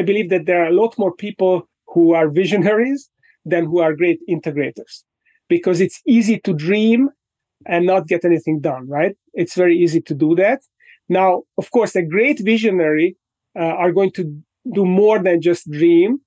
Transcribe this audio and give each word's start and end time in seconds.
I 0.00 0.02
believe 0.02 0.30
that 0.30 0.46
there 0.46 0.62
are 0.64 0.68
a 0.68 0.80
lot 0.82 0.96
more 0.96 1.14
people 1.14 1.68
who 1.88 2.14
are 2.14 2.30
visionaries 2.42 3.10
than 3.44 3.66
who 3.66 3.80
are 3.80 3.94
great 3.94 4.20
integrators 4.30 5.02
because 5.46 5.78
it's 5.78 6.00
easy 6.06 6.40
to 6.40 6.54
dream 6.54 7.10
and 7.66 7.84
not 7.84 8.08
get 8.08 8.24
anything 8.24 8.60
done, 8.60 8.88
right? 8.88 9.14
It's 9.34 9.54
very 9.54 9.76
easy 9.76 10.00
to 10.00 10.14
do 10.14 10.34
that. 10.36 10.60
Now, 11.10 11.42
of 11.58 11.70
course, 11.70 11.94
a 11.96 12.02
great 12.02 12.40
visionary 12.42 13.14
uh, 13.54 13.74
are 13.82 13.92
going 13.92 14.12
to 14.12 14.24
do 14.72 14.86
more 14.86 15.18
than 15.18 15.42
just 15.42 15.70
dream, 15.70 16.20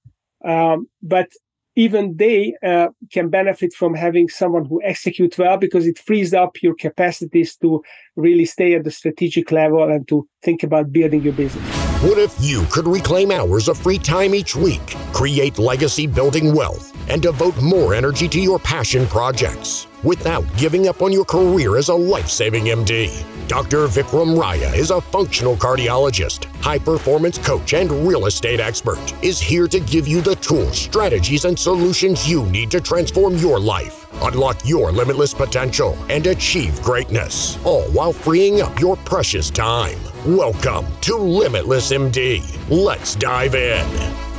um, 0.46 0.88
but 1.02 1.30
even 1.76 2.16
they 2.18 2.54
uh, 2.64 2.90
can 3.12 3.30
benefit 3.30 3.74
from 3.74 3.96
having 3.96 4.30
someone 4.30 4.66
who 4.66 4.84
executes 4.84 5.40
well 5.40 5.58
because 5.58 5.88
it 5.88 5.98
frees 5.98 6.32
up 6.32 6.62
your 6.62 6.76
capacities 6.76 7.56
to 7.56 7.82
really 8.16 8.46
stay 8.46 8.76
at 8.76 8.84
the 8.84 8.92
strategic 8.92 9.52
level 9.52 9.82
and 9.82 10.08
to 10.10 10.28
think 10.44 10.62
about 10.62 10.92
building 10.92 11.24
your 11.24 11.34
business. 11.34 11.83
What 12.04 12.18
if 12.18 12.36
you 12.38 12.66
could 12.66 12.86
reclaim 12.86 13.32
hours 13.32 13.70
of 13.70 13.78
free 13.78 13.98
time 13.98 14.36
each 14.36 14.58
week, 14.58 14.86
create 15.14 15.58
legacy 15.58 16.06
building 16.06 16.54
wealth, 16.54 16.92
and 17.08 17.22
devote 17.22 17.56
more 17.62 17.94
energy 17.94 18.28
to 18.28 18.42
your 18.42 18.60
passion 18.60 19.08
projects 19.08 19.88
without 20.04 20.46
giving 20.58 20.88
up 20.88 21.02
on 21.02 21.12
your 21.12 21.26
career 21.26 21.78
as 21.78 21.90
a 21.90 21.96
life 21.96 22.30
saving 22.30 22.66
MD? 22.66 23.24
Dr. 23.48 23.88
Vikram 23.88 24.38
Raya 24.38 24.76
is 24.76 24.92
a 24.92 25.02
functional 25.02 25.56
cardiologist, 25.56 26.46
high 26.62 26.80
performance 26.80 27.38
coach, 27.38 27.74
and 27.74 27.92
real 28.08 28.26
estate 28.26 28.60
expert. 28.60 29.14
Is 29.24 29.40
here 29.40 29.68
to 29.68 29.80
give 29.80 30.08
you 30.08 30.22
the 30.22 30.36
tools, 30.36 30.78
strategies, 30.78 31.46
and 31.46 31.58
solutions 31.58 32.30
you 32.30 32.46
need 32.46 32.72
to 32.72 32.82
transform 32.82 33.36
your 33.38 33.60
life, 33.60 34.08
unlock 34.24 34.58
your 34.66 34.92
limitless 34.92 35.34
potential, 35.34 35.98
and 36.10 36.26
achieve 36.28 36.82
greatness, 36.82 37.64
all 37.66 37.84
while 37.92 38.14
freeing 38.14 38.62
up 38.62 38.80
your 38.80 38.96
precious 38.98 39.50
time. 39.50 40.00
Welcome 40.26 40.86
to 41.02 41.16
Limitless 41.16 41.92
MD. 41.92 42.42
Let's 42.70 43.16
dive 43.16 43.56
in. 43.56 44.33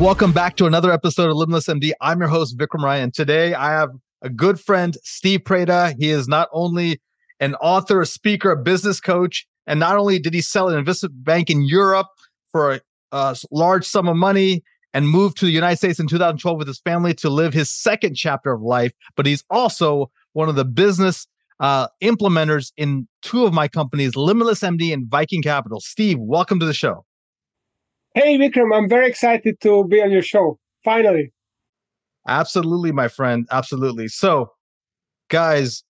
Welcome 0.00 0.32
back 0.32 0.56
to 0.56 0.66
another 0.66 0.90
episode 0.90 1.30
of 1.30 1.36
Limitless 1.36 1.68
MD. 1.68 1.92
I'm 2.00 2.18
your 2.18 2.28
host, 2.28 2.58
Vikram 2.58 2.80
Raya. 2.80 3.12
Today 3.12 3.54
I 3.54 3.70
have 3.70 3.90
a 4.22 4.28
good 4.28 4.58
friend, 4.58 4.96
Steve 5.04 5.40
Preda. 5.44 5.94
He 5.96 6.10
is 6.10 6.26
not 6.26 6.48
only 6.52 7.00
an 7.38 7.54
author, 7.56 8.00
a 8.00 8.06
speaker, 8.06 8.50
a 8.50 8.56
business 8.56 9.00
coach. 9.00 9.46
And 9.68 9.78
not 9.78 9.96
only 9.96 10.18
did 10.18 10.34
he 10.34 10.40
sell 10.40 10.68
an 10.68 10.76
investment 10.76 11.22
bank 11.22 11.48
in 11.48 11.62
Europe 11.62 12.08
for 12.50 12.72
a, 12.72 12.80
a 13.12 13.36
large 13.52 13.86
sum 13.86 14.08
of 14.08 14.16
money 14.16 14.64
and 14.94 15.08
moved 15.08 15.36
to 15.38 15.44
the 15.44 15.52
United 15.52 15.76
States 15.76 16.00
in 16.00 16.08
2012 16.08 16.58
with 16.58 16.66
his 16.66 16.80
family 16.80 17.14
to 17.14 17.30
live 17.30 17.54
his 17.54 17.70
second 17.70 18.16
chapter 18.16 18.52
of 18.52 18.62
life, 18.62 18.90
but 19.16 19.26
he's 19.26 19.44
also 19.48 20.10
one 20.32 20.48
of 20.48 20.56
the 20.56 20.64
business 20.64 21.28
uh, 21.60 21.86
implementers 22.02 22.72
in 22.76 23.06
two 23.22 23.44
of 23.44 23.54
my 23.54 23.68
companies, 23.68 24.16
Limitless 24.16 24.60
MD 24.60 24.92
and 24.92 25.06
Viking 25.08 25.40
Capital. 25.40 25.80
Steve, 25.80 26.18
welcome 26.18 26.58
to 26.58 26.66
the 26.66 26.74
show. 26.74 27.04
Hey, 28.14 28.38
Vikram, 28.38 28.72
I'm 28.72 28.88
very 28.88 29.08
excited 29.08 29.60
to 29.62 29.84
be 29.88 30.00
on 30.00 30.12
your 30.12 30.22
show. 30.22 30.58
Finally. 30.84 31.32
Absolutely, 32.28 32.92
my 32.92 33.08
friend. 33.08 33.44
Absolutely. 33.50 34.06
So, 34.06 34.52
guys, 35.30 35.82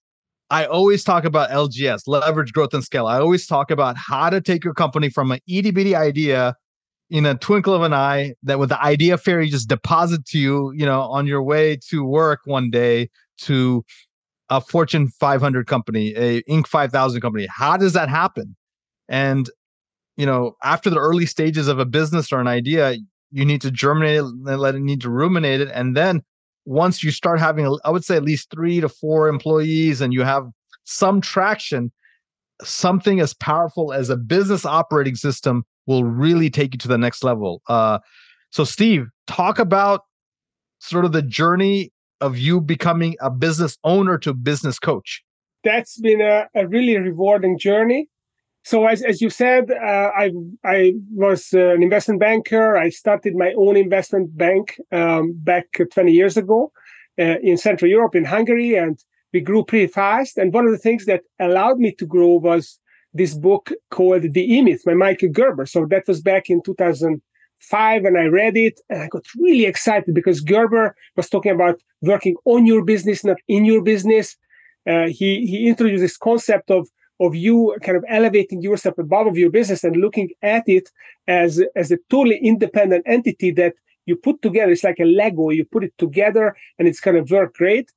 I 0.48 0.64
always 0.64 1.04
talk 1.04 1.26
about 1.26 1.50
LGS, 1.50 2.02
leverage 2.06 2.54
growth 2.54 2.72
and 2.72 2.82
scale. 2.82 3.06
I 3.06 3.18
always 3.18 3.46
talk 3.46 3.70
about 3.70 3.98
how 3.98 4.30
to 4.30 4.40
take 4.40 4.64
your 4.64 4.72
company 4.72 5.10
from 5.10 5.32
an 5.32 5.40
itty 5.46 5.70
bitty 5.70 5.94
idea 5.94 6.56
in 7.10 7.26
a 7.26 7.34
twinkle 7.34 7.74
of 7.74 7.82
an 7.82 7.92
eye 7.92 8.34
that 8.42 8.58
with 8.58 8.70
the 8.70 8.82
idea 8.82 9.18
fairy 9.18 9.50
just 9.50 9.68
deposit 9.68 10.24
to 10.26 10.38
you, 10.38 10.72
you 10.74 10.86
know, 10.86 11.02
on 11.02 11.26
your 11.26 11.42
way 11.42 11.76
to 11.90 12.04
work 12.04 12.40
one 12.46 12.70
day 12.70 13.10
to 13.36 13.84
a 14.48 14.62
Fortune 14.62 15.08
500 15.08 15.66
company, 15.66 16.14
a 16.16 16.42
Inc. 16.44 16.66
5000 16.66 17.20
company. 17.20 17.46
How 17.50 17.76
does 17.76 17.92
that 17.92 18.08
happen? 18.08 18.56
And, 19.08 19.50
you 20.16 20.26
know, 20.26 20.56
after 20.62 20.90
the 20.90 20.98
early 20.98 21.26
stages 21.26 21.68
of 21.68 21.78
a 21.78 21.84
business 21.84 22.32
or 22.32 22.40
an 22.40 22.46
idea, 22.46 22.96
you 23.30 23.44
need 23.44 23.60
to 23.62 23.70
germinate 23.70 24.18
it 24.18 24.24
and 24.24 24.58
let 24.58 24.74
it 24.74 24.80
need 24.80 25.00
to 25.00 25.10
ruminate 25.10 25.60
it. 25.60 25.68
And 25.72 25.96
then 25.96 26.22
once 26.64 27.02
you 27.02 27.10
start 27.10 27.40
having, 27.40 27.78
I 27.84 27.90
would 27.90 28.04
say, 28.04 28.16
at 28.16 28.22
least 28.22 28.50
three 28.50 28.80
to 28.80 28.88
four 28.88 29.28
employees 29.28 30.00
and 30.00 30.12
you 30.12 30.22
have 30.22 30.46
some 30.84 31.20
traction, 31.20 31.90
something 32.62 33.20
as 33.20 33.34
powerful 33.34 33.92
as 33.92 34.08
a 34.08 34.16
business 34.16 34.64
operating 34.64 35.16
system 35.16 35.64
will 35.86 36.04
really 36.04 36.48
take 36.48 36.74
you 36.74 36.78
to 36.78 36.88
the 36.88 36.98
next 36.98 37.24
level. 37.24 37.60
Uh, 37.68 37.98
so, 38.50 38.64
Steve, 38.64 39.06
talk 39.26 39.58
about 39.58 40.02
sort 40.78 41.04
of 41.04 41.12
the 41.12 41.22
journey 41.22 41.92
of 42.20 42.38
you 42.38 42.60
becoming 42.60 43.16
a 43.20 43.30
business 43.30 43.76
owner 43.84 44.16
to 44.18 44.32
business 44.32 44.78
coach. 44.78 45.22
That's 45.64 45.98
been 45.98 46.20
a, 46.20 46.46
a 46.54 46.66
really 46.66 46.96
rewarding 46.96 47.58
journey. 47.58 48.08
So 48.64 48.86
as, 48.86 49.02
as 49.02 49.20
you 49.20 49.28
said, 49.28 49.70
uh, 49.70 50.10
I 50.16 50.32
I 50.64 50.94
was 51.12 51.52
uh, 51.52 51.74
an 51.74 51.82
investment 51.82 52.18
banker. 52.18 52.78
I 52.78 52.88
started 52.88 53.36
my 53.36 53.52
own 53.58 53.76
investment 53.76 54.36
bank 54.36 54.80
um, 54.90 55.34
back 55.36 55.66
20 55.92 56.10
years 56.10 56.38
ago 56.38 56.72
uh, 57.18 57.36
in 57.42 57.58
Central 57.58 57.90
Europe, 57.90 58.14
in 58.14 58.24
Hungary, 58.24 58.74
and 58.74 58.98
we 59.34 59.40
grew 59.40 59.64
pretty 59.64 59.88
fast. 59.88 60.38
And 60.38 60.54
one 60.54 60.64
of 60.64 60.72
the 60.72 60.78
things 60.78 61.04
that 61.04 61.20
allowed 61.38 61.78
me 61.78 61.92
to 61.98 62.06
grow 62.06 62.36
was 62.36 62.80
this 63.12 63.34
book 63.34 63.70
called 63.90 64.32
The 64.32 64.54
E 64.54 64.62
Myth 64.62 64.82
by 64.86 64.94
Michael 64.94 65.28
Gerber. 65.28 65.66
So 65.66 65.84
that 65.90 66.04
was 66.08 66.22
back 66.22 66.48
in 66.48 66.62
2005, 66.62 68.04
and 68.04 68.18
I 68.18 68.24
read 68.24 68.56
it, 68.56 68.80
and 68.88 69.02
I 69.02 69.08
got 69.08 69.26
really 69.36 69.66
excited 69.66 70.14
because 70.14 70.40
Gerber 70.40 70.96
was 71.16 71.28
talking 71.28 71.52
about 71.52 71.82
working 72.00 72.36
on 72.46 72.64
your 72.64 72.82
business, 72.82 73.24
not 73.24 73.36
in 73.46 73.66
your 73.66 73.82
business. 73.82 74.38
Uh, 74.88 75.08
he 75.08 75.46
he 75.46 75.68
introduced 75.68 76.00
this 76.00 76.16
concept 76.16 76.70
of 76.70 76.88
of 77.20 77.34
you 77.34 77.76
kind 77.82 77.96
of 77.96 78.04
elevating 78.08 78.60
yourself 78.62 78.98
above 78.98 79.26
of 79.26 79.36
your 79.36 79.50
business 79.50 79.84
and 79.84 79.96
looking 79.96 80.30
at 80.42 80.64
it 80.66 80.90
as 81.28 81.62
as 81.76 81.90
a 81.90 81.98
totally 82.10 82.38
independent 82.38 83.04
entity 83.06 83.50
that 83.52 83.74
you 84.06 84.16
put 84.16 84.42
together. 84.42 84.72
It's 84.72 84.84
like 84.84 85.00
a 85.00 85.04
Lego. 85.04 85.50
You 85.50 85.64
put 85.64 85.84
it 85.84 85.94
together 85.98 86.56
and 86.78 86.86
it's 86.88 87.00
going 87.00 87.24
to 87.24 87.34
work 87.34 87.54
great. 87.54 87.90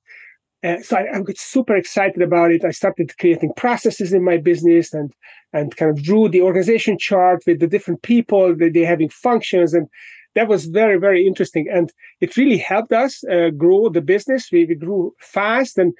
Uh, 0.63 0.81
so 0.81 0.97
I, 0.97 1.17
I 1.17 1.21
got 1.21 1.37
super 1.37 1.75
excited 1.75 2.21
about 2.21 2.51
it. 2.51 2.65
I 2.65 2.71
started 2.71 3.17
creating 3.17 3.53
processes 3.57 4.13
in 4.13 4.23
my 4.23 4.37
business 4.37 4.93
and 4.93 5.13
and 5.53 5.75
kind 5.75 5.91
of 5.91 6.03
drew 6.03 6.29
the 6.29 6.41
organization 6.41 6.97
chart 6.97 7.43
with 7.47 7.59
the 7.59 7.67
different 7.67 8.01
people 8.01 8.55
that 8.55 8.73
they 8.73 8.81
having 8.81 9.09
functions 9.09 9.73
and 9.73 9.87
that 10.35 10.47
was 10.47 10.65
very 10.65 10.99
very 10.99 11.25
interesting 11.25 11.67
and 11.71 11.91
it 12.21 12.37
really 12.37 12.57
helped 12.57 12.91
us 12.91 13.23
uh, 13.25 13.49
grow 13.51 13.89
the 13.89 14.01
business. 14.01 14.51
We, 14.51 14.65
we 14.65 14.75
grew 14.75 15.13
fast 15.19 15.77
and 15.77 15.93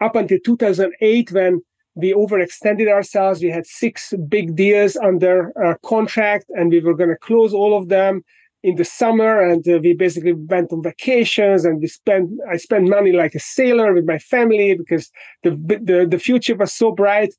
up 0.00 0.14
until 0.16 0.38
2008 0.44 1.32
when 1.32 1.62
we 1.98 2.14
overextended 2.14 2.88
ourselves. 2.88 3.42
We 3.42 3.50
had 3.50 3.66
six 3.66 4.14
big 4.28 4.56
deals 4.56 4.96
under 4.96 5.52
uh, 5.62 5.74
contract, 5.84 6.46
and 6.50 6.70
we 6.70 6.80
were 6.80 6.94
going 6.94 7.10
to 7.10 7.16
close 7.16 7.52
all 7.52 7.76
of 7.76 7.88
them 7.88 8.22
in 8.62 8.76
the 8.76 8.84
summer. 8.84 9.40
And 9.40 9.66
uh, 9.68 9.78
we 9.82 9.94
basically 9.94 10.32
went 10.32 10.72
on 10.72 10.82
vacations, 10.82 11.64
and 11.64 11.80
we 11.80 11.88
spent. 11.88 12.30
I 12.50 12.56
spent 12.56 12.88
money 12.88 13.12
like 13.12 13.34
a 13.34 13.40
sailor 13.40 13.92
with 13.92 14.06
my 14.06 14.18
family 14.18 14.74
because 14.74 15.10
the 15.42 15.50
the, 15.88 16.06
the 16.08 16.18
future 16.18 16.56
was 16.56 16.72
so 16.72 16.92
bright. 16.92 17.34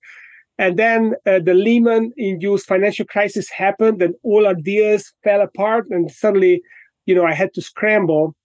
And 0.58 0.76
then 0.78 1.14
uh, 1.26 1.40
the 1.40 1.54
Lehman-induced 1.54 2.68
financial 2.68 3.06
crisis 3.06 3.50
happened, 3.50 4.02
and 4.02 4.14
all 4.24 4.46
our 4.46 4.56
deals 4.56 5.14
fell 5.24 5.42
apart. 5.42 5.86
And 5.90 6.12
suddenly, 6.12 6.62
you 7.06 7.16
know, 7.16 7.26
I 7.26 7.34
had 7.34 7.54
to 7.54 7.62
scramble. 7.62 8.36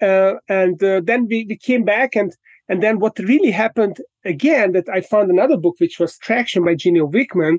Uh, 0.00 0.34
and 0.48 0.82
uh, 0.82 1.02
then 1.04 1.26
we, 1.28 1.44
we 1.46 1.58
came 1.58 1.84
back 1.84 2.16
and 2.16 2.32
and 2.68 2.82
then 2.82 2.98
what 2.98 3.18
really 3.18 3.50
happened 3.50 3.98
again 4.24 4.72
that 4.72 4.88
I 4.88 5.00
found 5.00 5.30
another 5.30 5.56
book 5.56 5.76
which 5.78 5.98
was 5.98 6.18
Traction 6.18 6.64
by 6.64 6.74
Gino 6.74 7.06
Wickman, 7.06 7.58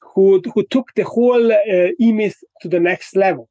who 0.00 0.42
who 0.54 0.64
took 0.64 0.92
the 0.94 1.04
whole 1.04 1.52
uh, 1.52 1.90
E-Myth 2.00 2.36
to 2.62 2.68
the 2.68 2.80
next 2.80 3.14
level. 3.14 3.48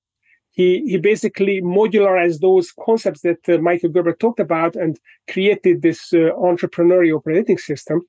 He 0.52 0.84
he 0.86 0.98
basically 0.98 1.62
modularized 1.62 2.42
those 2.42 2.74
concepts 2.86 3.22
that 3.22 3.48
uh, 3.48 3.60
Michael 3.60 3.90
Gerber 3.90 4.14
talked 4.14 4.42
about 4.42 4.76
and 4.76 5.00
created 5.30 5.82
this 5.82 6.12
uh, 6.14 6.32
entrepreneurial 6.52 7.18
operating 7.18 7.58
system. 7.58 8.02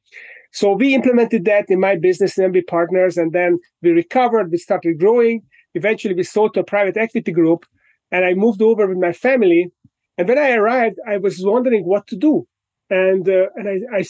So 0.52 0.72
we 0.72 0.96
implemented 0.96 1.44
that 1.44 1.70
in 1.70 1.78
my 1.78 1.94
business 1.94 2.36
MB 2.36 2.66
partners, 2.66 3.16
and 3.16 3.32
then 3.32 3.60
we 3.82 3.90
recovered. 3.90 4.50
We 4.50 4.58
started 4.58 4.98
growing. 4.98 5.42
Eventually, 5.74 6.14
we 6.14 6.24
sold 6.24 6.54
to 6.54 6.60
a 6.60 6.64
private 6.64 6.96
equity 6.96 7.30
group, 7.30 7.66
and 8.10 8.24
I 8.24 8.34
moved 8.34 8.60
over 8.60 8.88
with 8.88 8.98
my 8.98 9.12
family. 9.12 9.70
And 10.18 10.26
when 10.28 10.38
I 10.38 10.50
arrived, 10.50 10.98
I 11.06 11.18
was 11.18 11.38
wondering 11.40 11.84
what 11.84 12.08
to 12.08 12.16
do 12.16 12.48
and 12.90 13.28
uh, 13.28 13.46
and 13.56 13.68
I, 13.68 13.98
I, 13.98 14.04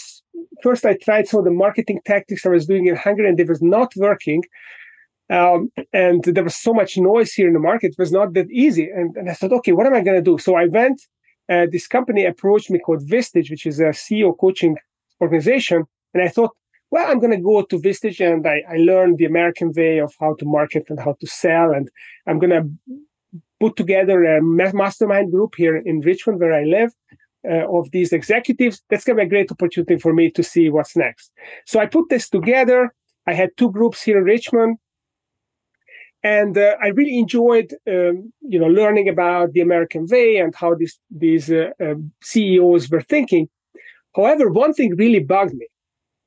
first 0.62 0.85
I 0.85 0.97
tried 0.97 1.29
some 1.29 1.41
of 1.41 1.44
the 1.44 1.50
marketing 1.50 2.00
tactics 2.05 2.44
I 2.44 2.49
was 2.49 2.67
doing 2.67 2.87
in 2.87 2.97
Hungary, 2.97 3.29
and 3.29 3.38
it 3.38 3.49
was 3.49 3.62
not 3.62 3.93
working. 3.97 4.43
Um, 5.31 5.71
and 5.93 6.25
there 6.25 6.43
was 6.43 6.56
so 6.56 6.75
much 6.75 6.97
noise 6.97 7.32
here 7.32 7.47
in 7.47 7.53
the 7.53 7.61
market; 7.61 7.93
it 7.93 7.99
was 7.99 8.11
not 8.11 8.35
that 8.35 8.50
easy. 8.50 8.88
And, 8.88 9.15
and 9.17 9.31
I 9.31 9.35
thought, 9.35 9.53
okay, 9.53 9.73
what 9.73 9.87
am 9.87 9.94
I 9.94 10.00
going 10.00 10.17
to 10.17 10.23
do? 10.23 10.38
So 10.38 10.56
I 10.56 10.67
went. 10.67 11.00
Uh, 11.49 11.67
this 11.71 11.88
company 11.88 12.25
approached 12.25 12.71
me 12.71 12.79
called 12.79 13.06
Vistage, 13.09 13.50
which 13.50 13.67
is 13.67 13.81
a 13.81 13.91
CEO 13.91 14.37
coaching 14.38 14.77
organization, 15.21 15.85
and 16.15 16.23
I 16.23 16.29
thought, 16.29 16.50
well, 16.93 17.09
I'm 17.11 17.21
going 17.21 17.33
to 17.33 17.43
go 17.43 17.62
to 17.62 17.79
Vistage 17.79 18.21
and 18.21 18.47
I, 18.47 18.62
I 18.69 18.76
learned 18.79 19.19
the 19.19 19.25
American 19.25 19.73
way 19.76 19.99
of 19.99 20.12
how 20.19 20.35
to 20.35 20.44
market 20.44 20.87
and 20.88 20.99
how 20.99 21.17
to 21.21 21.26
sell, 21.26 21.73
and 21.73 21.88
I'm 22.26 22.38
going 22.38 22.50
to 22.50 22.69
put 23.61 23.76
together 23.76 24.25
a 24.25 24.43
mastermind 24.43 25.31
group 25.31 25.55
here 25.56 25.76
in 25.76 26.00
Richmond, 26.00 26.41
where 26.41 26.55
I 26.55 26.65
live, 26.65 26.93
uh, 27.49 27.67
of 27.69 27.91
these 27.91 28.13
executives, 28.13 28.83
that's 28.91 29.05
going 29.05 29.17
to 29.17 29.23
be 29.23 29.27
a 29.27 29.31
great 29.31 29.51
opportunity 29.51 29.99
for 29.99 30.13
me 30.13 30.31
to 30.31 30.43
see 30.43 30.69
what's 30.71 30.97
next. 30.97 31.31
So 31.67 31.81
I 31.81 31.87
put 31.87 32.09
this 32.09 32.29
together. 32.29 32.95
I 33.27 33.33
had 33.35 33.51
two 33.57 33.71
groups 33.71 34.03
here 34.03 34.19
in 34.19 34.25
Richmond. 34.25 34.79
and 36.23 36.59
uh, 36.59 36.77
I 36.83 36.89
really 36.89 37.19
enjoyed, 37.19 37.75
um, 37.89 38.33
you 38.43 38.59
know, 38.59 38.67
learning 38.67 39.09
about 39.09 39.53
the 39.53 39.61
American 39.61 40.07
way 40.07 40.37
and 40.37 40.55
how 40.55 40.75
these 40.75 40.99
these 41.11 41.51
uh, 41.51 41.71
uh, 41.81 41.95
CEOs 42.23 42.91
were 42.91 43.01
thinking. 43.03 43.49
However, 44.15 44.51
one 44.51 44.75
thing 44.75 44.97
really 44.97 45.21
bugged 45.21 45.55
me, 45.55 45.67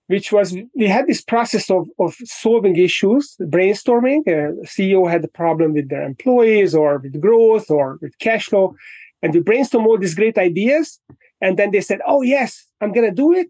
which 0.08 0.32
was 0.32 0.56
we 0.76 0.88
had 0.88 1.06
this 1.08 1.22
process 1.22 1.70
of 1.70 1.88
of 2.00 2.16
solving 2.24 2.76
issues, 2.78 3.36
brainstorming. 3.40 4.22
Uh, 4.28 4.54
CEO 4.66 5.10
had 5.10 5.24
a 5.24 5.28
problem 5.28 5.74
with 5.74 5.90
their 5.90 6.04
employees, 6.04 6.74
or 6.74 6.98
with 6.98 7.22
growth, 7.22 7.70
or 7.70 8.00
with 8.02 8.18
cash 8.18 8.48
flow, 8.48 8.76
and 9.24 9.34
we 9.34 9.40
brainstormed 9.40 9.88
all 9.88 9.98
these 9.98 10.14
great 10.14 10.38
ideas. 10.38 11.00
And 11.42 11.58
then 11.58 11.72
they 11.72 11.82
said, 11.82 12.00
"Oh 12.06 12.22
yes, 12.22 12.68
I'm 12.82 12.92
going 12.92 13.10
to 13.10 13.16
do 13.16 13.34
it." 13.34 13.48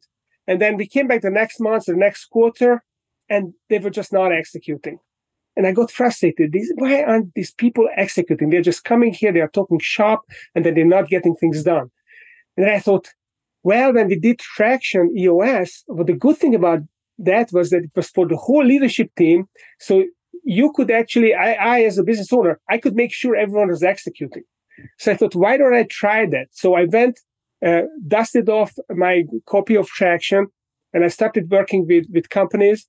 And 0.48 0.62
then 0.62 0.78
we 0.78 0.88
came 0.88 1.08
back 1.08 1.22
the 1.22 1.30
next 1.30 1.60
month, 1.60 1.86
the 1.86 1.96
next 1.96 2.26
quarter, 2.28 2.84
and 3.30 3.54
they 3.70 3.80
were 3.80 3.90
just 3.90 4.14
not 4.14 4.32
executing. 4.32 5.00
And 5.56 5.68
I 5.68 5.72
got 5.72 5.92
frustrated. 5.92 6.52
These, 6.52 6.72
why 6.76 7.04
aren't 7.04 7.34
these 7.36 7.54
people 7.54 7.88
executing? 7.96 8.50
They're 8.50 8.62
just 8.62 8.84
coming 8.84 9.14
here, 9.14 9.32
they 9.32 9.42
are 9.42 9.50
talking 9.50 9.80
shop, 9.80 10.24
and 10.56 10.66
then 10.66 10.74
they're 10.74 10.86
not 10.86 11.10
getting 11.10 11.36
things 11.36 11.64
done. 11.64 11.92
And 12.58 12.70
I 12.70 12.80
thought, 12.80 13.10
well, 13.64 13.94
when 13.94 14.08
we 14.08 14.20
did 14.20 14.40
Traction 14.40 15.16
EOS, 15.18 15.84
well, 15.88 16.06
the 16.06 16.14
good 16.14 16.38
thing 16.38 16.56
about 16.56 16.80
that 17.20 17.52
was 17.54 17.70
that 17.70 17.84
it 17.84 17.92
was 17.96 18.10
for 18.10 18.28
the 18.28 18.36
whole 18.36 18.66
leadership 18.66 19.12
team. 19.16 19.48
So 19.80 20.04
you 20.44 20.72
could 20.74 20.92
actually, 20.92 21.34
I, 21.34 21.54
I 21.54 21.84
as 21.84 21.98
a 21.98 22.04
business 22.04 22.34
owner, 22.34 22.60
I 22.70 22.78
could 22.78 22.96
make 22.96 23.14
sure 23.14 23.36
everyone 23.36 23.70
was 23.70 23.84
executing. 23.84 24.44
So 24.98 25.12
I 25.12 25.16
thought, 25.16 25.36
why 25.36 25.58
don't 25.58 25.74
I 25.74 25.84
try 25.84 26.26
that? 26.28 26.48
So 26.52 26.74
I 26.76 26.86
went, 26.86 27.20
uh, 27.66 27.84
dusted 28.08 28.50
off 28.50 28.74
my 28.90 29.24
copy 29.46 29.76
of 29.76 29.88
Traction, 29.88 30.48
and 30.94 31.04
I 31.04 31.08
started 31.08 31.50
working 31.50 31.88
with 31.88 32.06
with 32.12 32.30
companies 32.30 32.88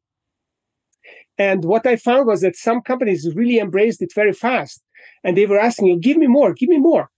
and 1.39 1.65
what 1.65 1.87
I 1.87 1.97
found 1.97 2.27
was 2.27 2.43
that 2.43 2.57
some 2.57 2.81
companies 2.83 3.29
really 3.35 3.59
embraced 3.59 4.03
it 4.03 4.13
very 4.15 4.33
fast, 4.33 4.83
and 5.25 5.37
they 5.37 5.47
were 5.47 5.59
asking 5.59 5.89
you, 5.89 5.99
"Give 5.99 6.17
me 6.17 6.27
more, 6.27 6.55
give 6.55 6.69
me 6.69 6.79
more." 6.79 7.11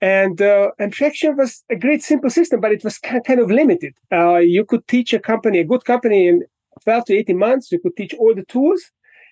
And 0.00 0.42
uh, 0.42 0.72
and 0.78 0.92
Traction 0.92 1.36
was 1.36 1.64
a 1.70 1.76
great 1.76 2.02
simple 2.02 2.30
system, 2.30 2.60
but 2.60 2.72
it 2.72 2.84
was 2.84 2.98
kind 2.98 3.40
of 3.40 3.50
limited. 3.50 3.94
Uh, 4.12 4.36
you 4.36 4.64
could 4.64 4.86
teach 4.88 5.14
a 5.14 5.18
company, 5.18 5.60
a 5.60 5.64
good 5.64 5.84
company, 5.84 6.28
in 6.28 6.42
12 6.84 7.04
to 7.06 7.14
18 7.16 7.38
months. 7.38 7.72
You 7.72 7.80
could 7.80 7.96
teach 7.96 8.14
all 8.14 8.34
the 8.34 8.44
tools, 8.44 8.82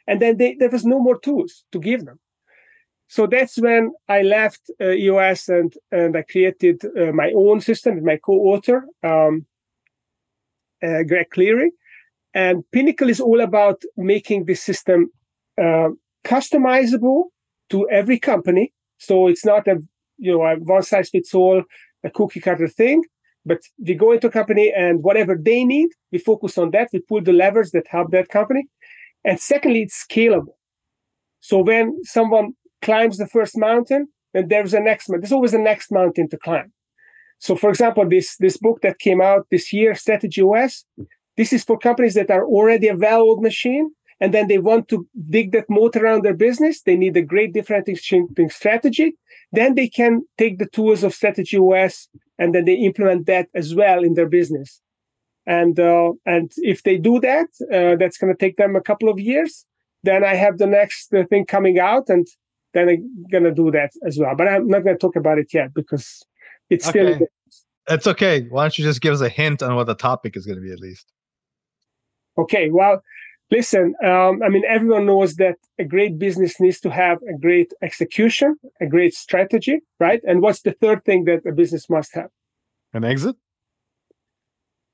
and 0.06 0.22
then 0.22 0.38
they, 0.38 0.54
there 0.54 0.70
was 0.70 0.84
no 0.84 0.98
more 1.00 1.18
tools 1.18 1.64
to 1.72 1.78
give 1.78 2.06
them. 2.06 2.18
So 3.08 3.26
that's 3.26 3.58
when 3.58 3.92
I 4.08 4.22
left 4.22 4.70
uh, 4.80 4.90
EOS 4.90 5.48
and 5.48 5.72
and 5.92 6.16
I 6.16 6.22
created 6.22 6.84
uh, 6.84 7.12
my 7.12 7.32
own 7.36 7.60
system 7.60 7.96
with 7.96 8.04
my 8.04 8.16
co-author, 8.16 8.86
um, 9.02 9.46
uh, 10.82 11.02
Greg 11.04 11.30
Cleary 11.30 11.72
and 12.34 12.64
Pinnacle 12.72 13.08
is 13.08 13.20
all 13.20 13.40
about 13.40 13.82
making 13.96 14.44
this 14.44 14.60
system 14.60 15.10
uh, 15.56 15.90
customizable 16.24 17.24
to 17.70 17.88
every 17.90 18.18
company. 18.18 18.72
So 18.98 19.28
it's 19.28 19.44
not 19.44 19.66
a 19.68 19.76
you 20.18 20.32
know 20.32 20.42
a 20.42 20.56
one 20.56 20.82
size 20.82 21.10
fits 21.10 21.34
all, 21.34 21.62
a 22.02 22.10
cookie 22.10 22.40
cutter 22.40 22.68
thing. 22.68 23.04
But 23.46 23.60
we 23.78 23.94
go 23.94 24.12
into 24.12 24.28
a 24.28 24.30
company 24.30 24.72
and 24.74 25.02
whatever 25.02 25.36
they 25.40 25.64
need, 25.64 25.90
we 26.10 26.18
focus 26.18 26.56
on 26.56 26.70
that. 26.70 26.88
We 26.92 27.00
pull 27.00 27.20
the 27.20 27.32
levers 27.32 27.72
that 27.72 27.86
help 27.88 28.10
that 28.10 28.30
company. 28.30 28.64
And 29.22 29.38
secondly, 29.38 29.82
it's 29.82 30.02
scalable. 30.02 30.54
So 31.40 31.58
when 31.62 32.02
someone 32.04 32.54
climbs 32.84 33.16
the 33.18 33.26
first 33.26 33.56
mountain, 33.56 34.08
then 34.32 34.48
there's 34.48 34.74
a 34.74 34.80
next 34.80 35.08
mountain. 35.08 35.22
There's 35.22 35.38
always 35.38 35.54
a 35.54 35.58
next 35.58 35.90
mountain 35.90 36.28
to 36.30 36.38
climb. 36.38 36.72
So, 37.38 37.56
for 37.56 37.70
example, 37.70 38.08
this 38.08 38.36
this 38.36 38.56
book 38.56 38.80
that 38.82 38.98
came 39.06 39.20
out 39.20 39.46
this 39.50 39.72
year, 39.72 39.94
Strategy 39.94 40.42
OS, 40.42 40.84
this 41.36 41.52
is 41.52 41.64
for 41.64 41.78
companies 41.78 42.14
that 42.14 42.30
are 42.30 42.44
already 42.44 42.88
a 42.88 42.96
well-oiled 42.96 43.42
machine 43.42 43.90
and 44.20 44.32
then 44.32 44.48
they 44.48 44.58
want 44.58 44.88
to 44.88 45.06
dig 45.28 45.52
that 45.52 45.68
moat 45.68 45.96
around 45.96 46.22
their 46.22 46.34
business. 46.34 46.82
They 46.82 46.96
need 46.96 47.16
a 47.16 47.22
great 47.22 47.52
differentiating 47.52 48.48
strategy. 48.50 49.16
Then 49.52 49.74
they 49.74 49.88
can 49.88 50.22
take 50.38 50.58
the 50.58 50.66
tools 50.66 51.02
of 51.02 51.14
Strategy 51.14 51.58
OS 51.58 52.08
and 52.38 52.54
then 52.54 52.64
they 52.64 52.74
implement 52.74 53.26
that 53.26 53.48
as 53.54 53.74
well 53.74 54.02
in 54.04 54.14
their 54.14 54.28
business. 54.28 54.80
And 55.46 55.78
uh, 55.78 56.12
and 56.24 56.50
if 56.58 56.84
they 56.84 56.96
do 56.96 57.20
that, 57.20 57.48
uh, 57.72 57.96
that's 57.96 58.16
going 58.16 58.32
to 58.32 58.38
take 58.38 58.56
them 58.56 58.76
a 58.76 58.80
couple 58.80 59.08
of 59.10 59.20
years. 59.20 59.66
Then 60.02 60.24
I 60.24 60.34
have 60.34 60.58
the 60.58 60.66
next 60.66 61.12
uh, 61.12 61.24
thing 61.28 61.44
coming 61.44 61.78
out, 61.78 62.08
and 62.08 62.26
then 62.74 62.88
I'm 62.88 63.26
going 63.30 63.44
to 63.44 63.52
do 63.52 63.70
that 63.70 63.92
as 64.06 64.18
well. 64.18 64.34
But 64.36 64.48
I'm 64.48 64.68
not 64.68 64.84
going 64.84 64.96
to 64.96 65.00
talk 65.00 65.16
about 65.16 65.38
it 65.38 65.54
yet 65.54 65.72
because 65.72 66.22
it's 66.70 66.86
still. 66.86 67.08
Okay. 67.14 67.26
It's 67.88 68.06
okay. 68.06 68.46
Why 68.48 68.64
don't 68.64 68.78
you 68.78 68.84
just 68.84 69.00
give 69.00 69.12
us 69.12 69.20
a 69.20 69.28
hint 69.28 69.62
on 69.62 69.74
what 69.74 69.86
the 69.86 69.94
topic 69.94 70.36
is 70.36 70.46
going 70.46 70.56
to 70.56 70.62
be 70.62 70.72
at 70.72 70.80
least? 70.80 71.12
Okay, 72.38 72.70
well, 72.70 73.02
listen, 73.50 73.94
um, 74.02 74.42
I 74.42 74.48
mean, 74.48 74.64
everyone 74.66 75.06
knows 75.06 75.36
that 75.36 75.56
a 75.78 75.84
great 75.84 76.18
business 76.18 76.58
needs 76.58 76.80
to 76.80 76.90
have 76.90 77.18
a 77.32 77.38
great 77.38 77.72
execution, 77.82 78.56
a 78.80 78.86
great 78.86 79.14
strategy, 79.14 79.80
right? 80.00 80.20
And 80.26 80.40
what's 80.40 80.62
the 80.62 80.72
third 80.72 81.04
thing 81.04 81.24
that 81.24 81.46
a 81.46 81.52
business 81.52 81.88
must 81.88 82.14
have? 82.14 82.30
An 82.92 83.04
exit? 83.04 83.36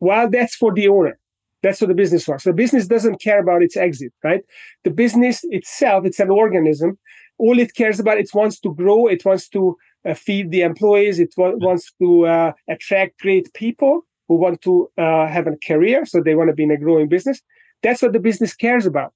Well, 0.00 0.28
that's 0.28 0.54
for 0.54 0.74
the 0.74 0.88
owner. 0.88 1.18
That's 1.62 1.78
for 1.78 1.86
the 1.86 1.94
business 1.94 2.26
wants. 2.26 2.44
The 2.44 2.52
business 2.52 2.86
doesn't 2.86 3.20
care 3.20 3.38
about 3.38 3.62
its 3.62 3.76
exit, 3.76 4.12
right? 4.24 4.42
The 4.84 4.90
business 4.90 5.44
itself, 5.44 6.06
it's 6.06 6.18
an 6.18 6.30
organism. 6.30 6.98
All 7.44 7.58
it 7.58 7.72
cares 7.80 7.98
about, 8.00 8.18
it 8.18 8.30
wants 8.40 8.60
to 8.60 8.74
grow. 8.80 9.00
It 9.06 9.24
wants 9.24 9.48
to 9.50 9.76
uh, 10.08 10.14
feed 10.14 10.50
the 10.50 10.62
employees. 10.70 11.18
It 11.18 11.32
wa- 11.36 11.56
wants 11.68 11.92
to 12.00 12.26
uh, 12.26 12.52
attract 12.74 13.20
great 13.20 13.52
people 13.54 13.94
who 14.28 14.34
want 14.44 14.58
to 14.62 14.90
uh, 14.96 15.26
have 15.26 15.46
a 15.46 15.56
career, 15.66 16.04
so 16.06 16.16
they 16.20 16.36
want 16.38 16.48
to 16.50 16.54
be 16.54 16.66
in 16.68 16.70
a 16.70 16.82
growing 16.84 17.08
business. 17.08 17.40
That's 17.82 18.02
what 18.02 18.12
the 18.12 18.20
business 18.20 18.54
cares 18.54 18.86
about. 18.86 19.12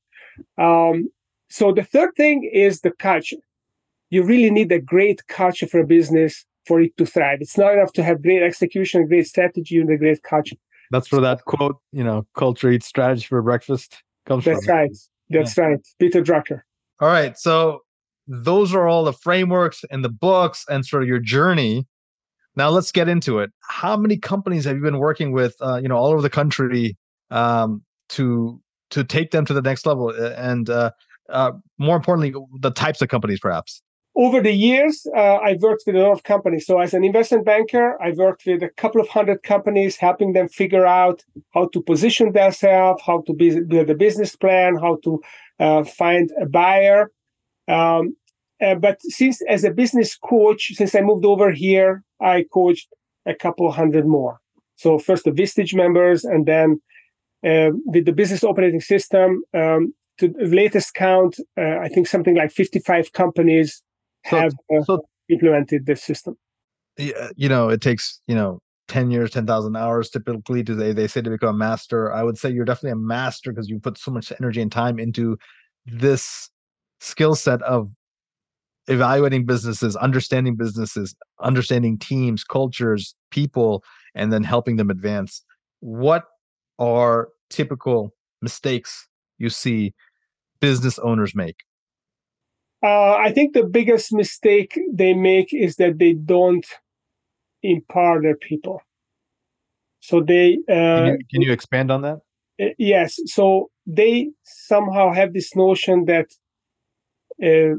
Um, 0.58 1.10
so 1.48 1.72
the 1.72 1.84
third 1.84 2.10
thing 2.16 2.50
is 2.52 2.80
the 2.80 2.90
culture. 3.08 3.42
You 4.10 4.24
really 4.24 4.50
need 4.50 4.72
a 4.72 4.80
great 4.80 5.20
culture 5.28 5.66
for 5.66 5.80
a 5.80 5.86
business 5.86 6.44
for 6.66 6.80
it 6.80 6.96
to 6.96 7.06
thrive. 7.06 7.38
It's 7.40 7.58
not 7.58 7.74
enough 7.74 7.92
to 7.92 8.02
have 8.02 8.22
great 8.22 8.42
execution, 8.42 9.06
great 9.06 9.26
strategy, 9.26 9.78
and 9.78 9.90
a 9.90 9.98
great 9.98 10.22
culture. 10.22 10.56
That's 10.90 11.10
where 11.12 11.20
that 11.20 11.44
quote, 11.44 11.78
you 11.92 12.04
know, 12.04 12.26
culture 12.36 12.70
eats 12.70 12.86
strategy 12.86 13.26
for 13.26 13.42
breakfast 13.42 14.02
comes 14.26 14.44
That's 14.44 14.64
from. 14.64 14.76
right. 14.76 14.96
That's 15.30 15.56
yeah. 15.56 15.64
right. 15.64 15.86
Peter 15.98 16.22
Drucker. 16.22 16.60
All 17.00 17.08
right. 17.08 17.38
So 17.38 17.80
those 18.26 18.74
are 18.74 18.88
all 18.88 19.04
the 19.04 19.12
frameworks 19.12 19.84
and 19.90 20.04
the 20.04 20.08
books 20.08 20.64
and 20.68 20.84
sort 20.86 21.02
of 21.02 21.08
your 21.08 21.18
journey 21.18 21.86
now 22.56 22.70
let's 22.70 22.92
get 22.92 23.08
into 23.08 23.40
it. 23.40 23.50
How 23.68 23.96
many 23.96 24.16
companies 24.16 24.64
have 24.64 24.76
you 24.76 24.82
been 24.82 24.98
working 24.98 25.32
with, 25.32 25.56
uh, 25.60 25.76
you 25.76 25.88
know, 25.88 25.96
all 25.96 26.12
over 26.12 26.22
the 26.22 26.30
country 26.30 26.96
um, 27.30 27.82
to 28.10 28.60
to 28.90 29.02
take 29.02 29.32
them 29.32 29.44
to 29.46 29.54
the 29.54 29.62
next 29.62 29.86
level? 29.86 30.10
And 30.10 30.70
uh, 30.70 30.92
uh, 31.28 31.52
more 31.78 31.96
importantly, 31.96 32.34
the 32.60 32.70
types 32.70 33.02
of 33.02 33.08
companies, 33.08 33.40
perhaps. 33.40 33.82
Over 34.16 34.40
the 34.40 34.52
years, 34.52 35.04
uh, 35.16 35.38
I've 35.38 35.60
worked 35.60 35.82
with 35.86 35.96
a 35.96 35.98
lot 35.98 36.12
of 36.12 36.22
companies. 36.22 36.66
So, 36.66 36.78
as 36.78 36.94
an 36.94 37.02
investment 37.02 37.44
banker, 37.44 38.00
I've 38.00 38.16
worked 38.16 38.44
with 38.46 38.62
a 38.62 38.68
couple 38.68 39.00
of 39.00 39.08
hundred 39.08 39.42
companies, 39.42 39.96
helping 39.96 40.34
them 40.34 40.48
figure 40.48 40.86
out 40.86 41.24
how 41.52 41.66
to 41.72 41.82
position 41.82 42.32
themselves, 42.32 43.02
how 43.04 43.22
to 43.26 43.32
build 43.32 43.90
a 43.90 43.94
business 43.96 44.36
plan, 44.36 44.76
how 44.76 44.98
to 45.02 45.20
uh, 45.58 45.82
find 45.82 46.30
a 46.40 46.46
buyer. 46.46 47.10
Um, 47.68 48.16
uh, 48.62 48.74
but 48.74 49.00
since 49.02 49.40
as 49.48 49.64
a 49.64 49.70
business 49.70 50.16
coach, 50.16 50.72
since 50.74 50.94
I 50.94 51.00
moved 51.00 51.24
over 51.24 51.50
here, 51.50 52.02
I 52.20 52.44
coached 52.52 52.88
a 53.26 53.34
couple 53.34 53.70
hundred 53.70 54.06
more. 54.06 54.38
So 54.76 54.98
first 54.98 55.24
the 55.24 55.30
Vistage 55.30 55.74
members, 55.74 56.24
and 56.24 56.46
then 56.46 56.80
uh, 57.44 57.70
with 57.86 58.06
the 58.06 58.12
business 58.12 58.44
operating 58.44 58.80
system, 58.80 59.42
um, 59.54 59.92
to 60.18 60.28
the 60.28 60.46
latest 60.46 60.94
count, 60.94 61.38
uh, 61.58 61.78
I 61.78 61.88
think 61.88 62.06
something 62.06 62.36
like 62.36 62.52
55 62.52 63.12
companies 63.12 63.82
so, 64.26 64.36
have 64.38 64.52
uh, 64.74 64.82
so, 64.84 65.04
implemented 65.28 65.86
this 65.86 66.02
system. 66.02 66.36
Yeah, 66.96 67.30
you 67.36 67.48
know, 67.48 67.68
it 67.68 67.80
takes 67.80 68.20
you 68.26 68.34
know 68.34 68.60
10 68.88 69.10
years, 69.10 69.30
10,000 69.30 69.76
hours 69.76 70.10
typically 70.10 70.62
to 70.64 70.74
they 70.74 70.92
they 70.92 71.08
say 71.08 71.20
to 71.22 71.30
become 71.30 71.54
a 71.54 71.58
master. 71.58 72.12
I 72.12 72.22
would 72.22 72.38
say 72.38 72.50
you're 72.50 72.64
definitely 72.64 72.92
a 72.92 72.96
master 72.96 73.52
because 73.52 73.68
you 73.68 73.80
put 73.80 73.98
so 73.98 74.10
much 74.10 74.32
energy 74.38 74.60
and 74.60 74.70
time 74.70 74.98
into 74.98 75.36
this 75.86 76.50
skill 77.04 77.34
set 77.34 77.62
of 77.62 77.90
evaluating 78.88 79.46
businesses, 79.46 79.96
understanding 79.96 80.56
businesses, 80.56 81.14
understanding 81.40 81.98
teams, 81.98 82.44
cultures, 82.44 83.14
people, 83.30 83.82
and 84.14 84.32
then 84.32 84.42
helping 84.42 84.76
them 84.76 84.90
advance. 84.90 85.42
What 85.80 86.24
are 86.78 87.28
typical 87.50 88.12
mistakes 88.42 89.08
you 89.38 89.50
see 89.50 89.94
business 90.60 90.98
owners 90.98 91.34
make? 91.34 91.56
Uh, 92.82 93.14
I 93.14 93.32
think 93.32 93.54
the 93.54 93.64
biggest 93.64 94.12
mistake 94.12 94.78
they 94.92 95.14
make 95.14 95.54
is 95.54 95.76
that 95.76 95.98
they 95.98 96.12
don't 96.12 96.66
empower 97.62 98.20
their 98.20 98.36
people. 98.36 98.82
So 100.00 100.20
they 100.20 100.58
uh, 100.68 100.72
can, 100.72 101.06
you, 101.06 101.18
can 101.30 101.42
you 101.42 101.52
expand 101.52 101.90
on 101.90 102.02
that? 102.02 102.18
Yes. 102.78 103.18
So 103.24 103.70
they 103.86 104.30
somehow 104.44 105.12
have 105.12 105.32
this 105.32 105.56
notion 105.56 106.04
that 106.04 106.26
uh, 107.42 107.74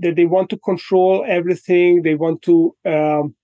that 0.00 0.16
they 0.16 0.24
want 0.24 0.50
to 0.50 0.58
control 0.58 1.24
everything. 1.26 2.02
They 2.02 2.14
want 2.14 2.42
to 2.42 2.74
um, 2.84 3.34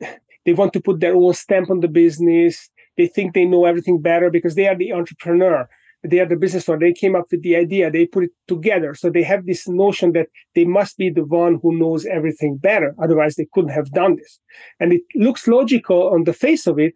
they 0.44 0.52
want 0.52 0.72
to 0.72 0.80
put 0.80 1.00
their 1.00 1.14
own 1.14 1.34
stamp 1.34 1.70
on 1.70 1.80
the 1.80 1.88
business. 1.88 2.70
They 2.96 3.06
think 3.06 3.34
they 3.34 3.44
know 3.44 3.64
everything 3.64 4.00
better 4.00 4.30
because 4.30 4.54
they 4.54 4.66
are 4.68 4.76
the 4.76 4.92
entrepreneur. 4.92 5.68
they 6.04 6.20
are 6.20 6.26
the 6.26 6.36
business 6.36 6.68
owner. 6.68 6.78
They 6.78 6.92
came 6.92 7.16
up 7.16 7.26
with 7.30 7.42
the 7.42 7.56
idea. 7.56 7.90
They 7.90 8.06
put 8.06 8.24
it 8.24 8.30
together. 8.46 8.94
So 8.94 9.10
they 9.10 9.24
have 9.24 9.46
this 9.46 9.66
notion 9.66 10.12
that 10.12 10.28
they 10.54 10.64
must 10.64 10.96
be 10.96 11.10
the 11.10 11.24
one 11.24 11.58
who 11.60 11.76
knows 11.76 12.06
everything 12.06 12.56
better. 12.56 12.94
Otherwise, 13.02 13.34
they 13.34 13.48
couldn't 13.52 13.72
have 13.72 13.90
done 13.90 14.16
this. 14.16 14.38
And 14.78 14.92
it 14.92 15.02
looks 15.16 15.48
logical 15.48 16.08
on 16.14 16.24
the 16.24 16.32
face 16.32 16.66
of 16.66 16.78
it. 16.78 16.94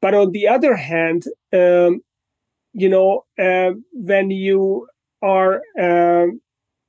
But 0.00 0.14
on 0.14 0.30
the 0.32 0.46
other 0.46 0.76
hand, 0.76 1.24
um, 1.52 2.00
you 2.72 2.88
know, 2.88 3.24
uh, 3.38 3.72
when 3.92 4.30
you 4.30 4.86
are, 5.22 5.62
uh, 5.80 6.26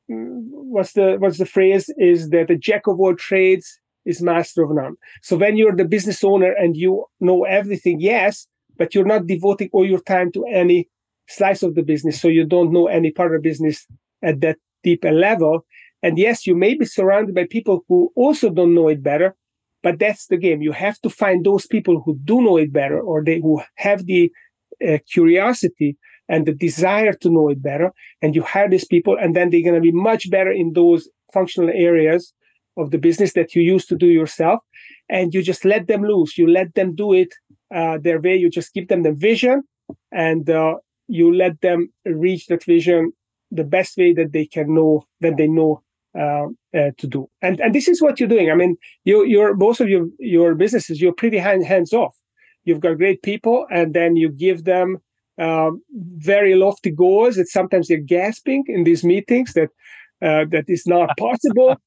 what's 0.08 0.94
the 0.94 1.18
what's 1.20 1.38
the 1.38 1.46
phrase? 1.46 1.90
Is 1.98 2.30
that 2.30 2.48
the 2.48 2.56
jack 2.56 2.88
of 2.88 3.00
all 3.00 3.16
trades 3.16 3.80
is 4.06 4.22
master 4.22 4.64
of 4.64 4.72
none. 4.74 4.96
So 5.22 5.38
when 5.38 5.58
you're 5.58 5.76
the 5.76 5.86
business 5.86 6.24
owner 6.24 6.54
and 6.54 6.76
you 6.76 7.06
know 7.20 7.44
everything, 7.44 8.00
yes, 8.00 8.48
but 8.78 8.96
you're 8.96 9.06
not 9.06 9.28
devoting 9.28 9.70
all 9.74 9.86
your 9.86 10.00
time 10.02 10.32
to 10.32 10.46
any 10.46 10.88
slice 11.28 11.62
of 11.62 11.76
the 11.76 11.84
business. 11.84 12.20
So 12.22 12.30
you 12.30 12.46
don't 12.46 12.72
know 12.72 12.88
any 12.88 13.12
part 13.12 13.36
of 13.36 13.42
the 13.42 13.50
business 13.50 13.86
at 14.24 14.42
that 14.42 14.58
deep 14.84 15.04
a 15.04 15.10
level. 15.10 15.66
And 16.02 16.18
yes, 16.18 16.48
you 16.48 16.56
may 16.56 16.76
be 16.76 16.86
surrounded 16.86 17.36
by 17.36 17.46
people 17.50 17.84
who 17.88 18.12
also 18.16 18.50
don't 18.50 18.74
know 18.76 18.88
it 18.88 19.04
better, 19.04 19.36
but 19.84 20.00
that's 20.00 20.28
the 20.28 20.38
game. 20.38 20.62
You 20.62 20.72
have 20.72 21.00
to 21.02 21.10
find 21.10 21.46
those 21.46 21.68
people 21.68 22.02
who 22.06 22.18
do 22.24 22.42
know 22.42 22.58
it 22.58 22.72
better 22.72 23.00
or 23.00 23.24
they 23.24 23.40
who 23.40 23.62
have 23.76 24.06
the 24.06 24.32
uh, 24.88 25.00
curiosity 25.12 25.98
and 26.30 26.46
the 26.46 26.54
desire 26.54 27.14
to 27.14 27.30
know 27.30 27.50
it 27.50 27.62
better. 27.62 27.92
And 28.22 28.36
you 28.36 28.44
hire 28.44 28.70
these 28.70 28.86
people, 28.86 29.18
and 29.20 29.36
then 29.36 29.50
they're 29.50 29.62
going 29.62 29.76
to 29.76 29.82
be 29.82 29.92
much 29.92 30.30
better 30.30 30.52
in 30.52 30.74
those 30.74 31.10
functional 31.34 31.70
areas 31.70 32.34
of 32.78 32.92
the 32.92 32.98
business 32.98 33.34
that 33.34 33.56
you 33.56 33.62
used 33.62 33.90
to 33.90 33.96
do 33.96 34.08
yourself. 34.08 34.60
And 35.10 35.34
you 35.34 35.42
just 35.42 35.66
let 35.66 35.88
them 35.88 36.04
loose. 36.04 36.38
You 36.38 36.48
let 36.48 36.76
them 36.76 36.96
do 36.96 37.14
it 37.14 37.34
uh, 37.74 37.98
their 37.98 38.20
way. 38.20 38.36
You 38.36 38.50
just 38.50 38.74
give 38.74 38.88
them 38.88 39.04
the 39.04 39.14
vision 39.14 39.64
and 40.12 40.50
uh, 40.50 40.76
you 41.08 41.34
let 41.34 41.62
them 41.62 41.92
reach 42.06 42.48
that 42.48 42.64
vision 42.64 43.14
the 43.52 43.64
best 43.64 43.98
way 43.98 44.14
that 44.14 44.34
they 44.34 44.46
can 44.46 44.74
know 44.74 45.06
that 45.22 45.38
they 45.38 45.48
know 45.48 45.82
uh, 46.18 46.48
uh, 46.78 46.92
to 46.98 47.08
do. 47.08 47.30
And 47.42 47.60
and 47.62 47.74
this 47.74 47.88
is 47.88 48.02
what 48.02 48.20
you're 48.20 48.30
doing. 48.30 48.52
I 48.52 48.56
mean, 48.56 48.78
you 49.06 49.24
you're 49.26 49.56
most 49.56 49.80
of 49.80 49.90
your 49.90 50.08
your 50.20 50.56
businesses 50.56 51.02
you're 51.02 51.14
pretty 51.14 51.38
hand, 51.38 51.66
hands 51.66 51.94
off. 51.94 52.16
You've 52.66 52.82
got 52.82 52.98
great 52.98 53.22
people, 53.22 53.66
and 53.72 53.94
then 53.94 54.18
you 54.18 54.30
give 54.30 54.66
them 54.66 54.98
um, 55.40 55.82
very 56.18 56.56
lofty 56.56 56.92
goals 56.92 57.36
that 57.36 57.48
sometimes 57.48 57.88
they're 57.88 57.98
gasping 57.98 58.64
in 58.68 58.84
these 58.84 59.04
meetings 59.04 59.54
that 59.54 59.70
uh, 60.22 60.46
that 60.50 60.66
is 60.68 60.88
not 60.88 61.10
possible. 61.20 61.78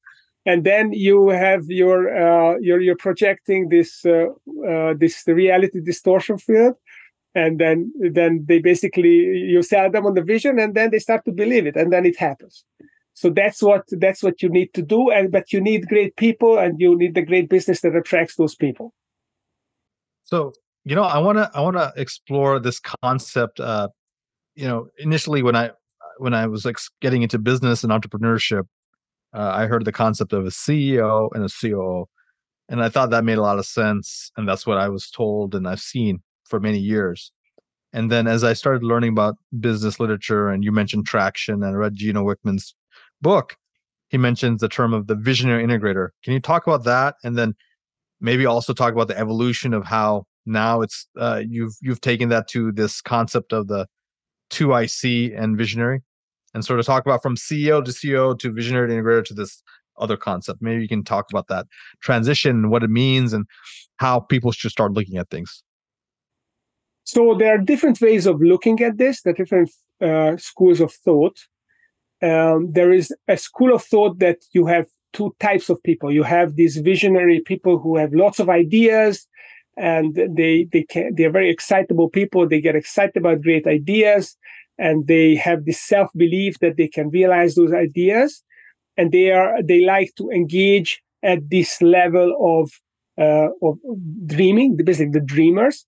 and 0.45 0.63
then 0.63 0.91
you 0.91 1.29
have 1.29 1.63
your 1.67 1.99
uh, 2.15 2.57
you're 2.59 2.81
you're 2.81 2.95
projecting 2.95 3.69
this 3.69 4.05
uh, 4.05 4.27
uh, 4.67 4.93
this 4.97 5.23
reality 5.27 5.81
distortion 5.81 6.37
field. 6.37 6.75
And 7.33 7.59
then 7.59 7.93
then 8.13 8.43
they 8.47 8.59
basically 8.59 9.15
you 9.53 9.61
sell 9.63 9.89
them 9.89 10.05
on 10.05 10.15
the 10.15 10.23
vision 10.23 10.59
and 10.59 10.75
then 10.75 10.91
they 10.91 10.99
start 10.99 11.23
to 11.25 11.31
believe 11.31 11.65
it. 11.65 11.77
And 11.77 11.91
then 11.93 12.05
it 12.05 12.17
happens. 12.17 12.65
So 13.13 13.29
that's 13.29 13.61
what 13.61 13.83
that's 13.91 14.23
what 14.23 14.41
you 14.41 14.49
need 14.49 14.73
to 14.73 14.81
do. 14.81 15.11
And 15.11 15.31
but 15.31 15.53
you 15.53 15.61
need 15.61 15.87
great 15.87 16.15
people 16.15 16.57
and 16.57 16.79
you 16.79 16.97
need 16.97 17.15
the 17.15 17.21
great 17.21 17.49
business 17.49 17.81
that 17.81 17.95
attracts 17.95 18.35
those 18.35 18.55
people. 18.55 18.93
So 20.23 20.53
you 20.85 20.95
know 20.95 21.03
i 21.03 21.17
want 21.17 21.37
to 21.37 21.49
i 21.53 21.61
want 21.61 21.75
to 21.75 21.93
explore 21.95 22.59
this 22.59 22.79
concept 23.03 23.59
uh 23.59 23.87
you 24.55 24.67
know 24.67 24.87
initially 24.99 25.43
when 25.43 25.55
i 25.55 25.69
when 26.17 26.33
i 26.33 26.47
was 26.47 26.65
like 26.65 26.77
getting 27.01 27.21
into 27.21 27.37
business 27.37 27.83
and 27.83 27.91
entrepreneurship 27.91 28.63
uh, 29.33 29.51
i 29.53 29.65
heard 29.65 29.85
the 29.85 29.91
concept 29.91 30.33
of 30.33 30.45
a 30.45 30.49
ceo 30.49 31.29
and 31.33 31.43
a 31.43 31.49
coo 31.49 32.05
and 32.69 32.83
i 32.83 32.89
thought 32.89 33.09
that 33.09 33.23
made 33.23 33.37
a 33.37 33.41
lot 33.41 33.59
of 33.59 33.65
sense 33.65 34.31
and 34.37 34.47
that's 34.47 34.65
what 34.65 34.77
i 34.77 34.89
was 34.89 35.09
told 35.09 35.55
and 35.55 35.67
i've 35.67 35.79
seen 35.79 36.21
for 36.51 36.59
many 36.59 36.77
years. 36.77 37.31
And 37.93 38.11
then 38.11 38.27
as 38.27 38.43
I 38.43 38.53
started 38.53 38.83
learning 38.83 39.09
about 39.09 39.35
business 39.59 39.99
literature, 39.99 40.49
and 40.49 40.63
you 40.63 40.71
mentioned 40.71 41.07
traction, 41.07 41.55
and 41.55 41.65
I 41.65 41.71
read 41.71 41.95
Gino 41.95 42.23
Wickman's 42.23 42.75
book, 43.21 43.57
he 44.09 44.17
mentions 44.17 44.61
the 44.61 44.69
term 44.69 44.93
of 44.93 45.07
the 45.07 45.15
visionary 45.15 45.65
integrator. 45.65 46.09
Can 46.23 46.33
you 46.33 46.39
talk 46.39 46.67
about 46.67 46.83
that, 46.83 47.15
and 47.23 47.37
then 47.37 47.55
maybe 48.19 48.45
also 48.45 48.73
talk 48.73 48.93
about 48.93 49.07
the 49.07 49.17
evolution 49.17 49.73
of 49.73 49.83
how 49.83 50.25
now 50.45 50.81
it's 50.81 51.07
uh, 51.19 51.41
you've 51.47 51.75
you've 51.81 52.01
taken 52.01 52.29
that 52.29 52.47
to 52.49 52.71
this 52.71 53.01
concept 53.01 53.53
of 53.53 53.67
the 53.67 53.87
two 54.49 54.73
IC 54.73 55.33
and 55.35 55.57
visionary, 55.57 56.01
and 56.53 56.65
sort 56.65 56.79
of 56.79 56.85
talk 56.85 57.05
about 57.05 57.21
from 57.21 57.35
CEO 57.35 57.83
to 57.83 57.91
CEO 57.91 58.37
to 58.39 58.51
visionary 58.51 58.89
to 58.89 58.93
integrator 58.93 59.25
to 59.25 59.33
this 59.33 59.61
other 59.97 60.17
concept. 60.17 60.61
Maybe 60.61 60.81
you 60.81 60.87
can 60.87 61.03
talk 61.03 61.27
about 61.31 61.47
that 61.47 61.67
transition, 62.01 62.51
and 62.51 62.71
what 62.71 62.83
it 62.83 62.89
means, 62.89 63.33
and 63.33 63.45
how 63.97 64.19
people 64.19 64.51
should 64.51 64.71
start 64.71 64.93
looking 64.93 65.17
at 65.17 65.29
things. 65.29 65.63
So 67.03 67.35
there 67.37 67.55
are 67.55 67.57
different 67.57 67.99
ways 67.99 68.25
of 68.25 68.41
looking 68.41 68.81
at 68.81 68.97
this, 68.97 69.21
the 69.21 69.33
different 69.33 69.71
uh, 70.01 70.37
schools 70.37 70.79
of 70.79 70.93
thought. 70.93 71.37
Um, 72.21 72.71
there 72.71 72.91
is 72.91 73.13
a 73.27 73.37
school 73.37 73.73
of 73.73 73.83
thought 73.83 74.19
that 74.19 74.37
you 74.53 74.65
have 74.67 74.85
two 75.13 75.35
types 75.39 75.69
of 75.69 75.81
people. 75.83 76.11
You 76.11 76.23
have 76.23 76.55
these 76.55 76.77
visionary 76.77 77.41
people 77.41 77.79
who 77.79 77.97
have 77.97 78.13
lots 78.13 78.39
of 78.39 78.49
ideas, 78.49 79.27
and 79.77 80.15
they 80.29 80.67
they 80.71 80.83
can 80.83 81.13
they're 81.15 81.31
very 81.31 81.49
excitable 81.49 82.09
people. 82.09 82.47
They 82.47 82.61
get 82.61 82.75
excited 82.75 83.17
about 83.17 83.41
great 83.41 83.67
ideas, 83.67 84.35
and 84.77 85.07
they 85.07 85.35
have 85.35 85.65
this 85.65 85.81
self 85.81 86.09
belief 86.15 86.59
that 86.59 86.77
they 86.77 86.87
can 86.87 87.09
realize 87.09 87.55
those 87.55 87.73
ideas, 87.73 88.43
and 88.97 89.11
they 89.11 89.31
are 89.31 89.61
they 89.63 89.81
like 89.81 90.13
to 90.15 90.29
engage 90.29 91.01
at 91.23 91.49
this 91.49 91.81
level 91.81 92.35
of 92.39 92.71
uh, 93.21 93.49
of 93.61 93.77
dreaming, 94.25 94.75
basically 94.75 95.11
the 95.11 95.25
dreamers. 95.25 95.85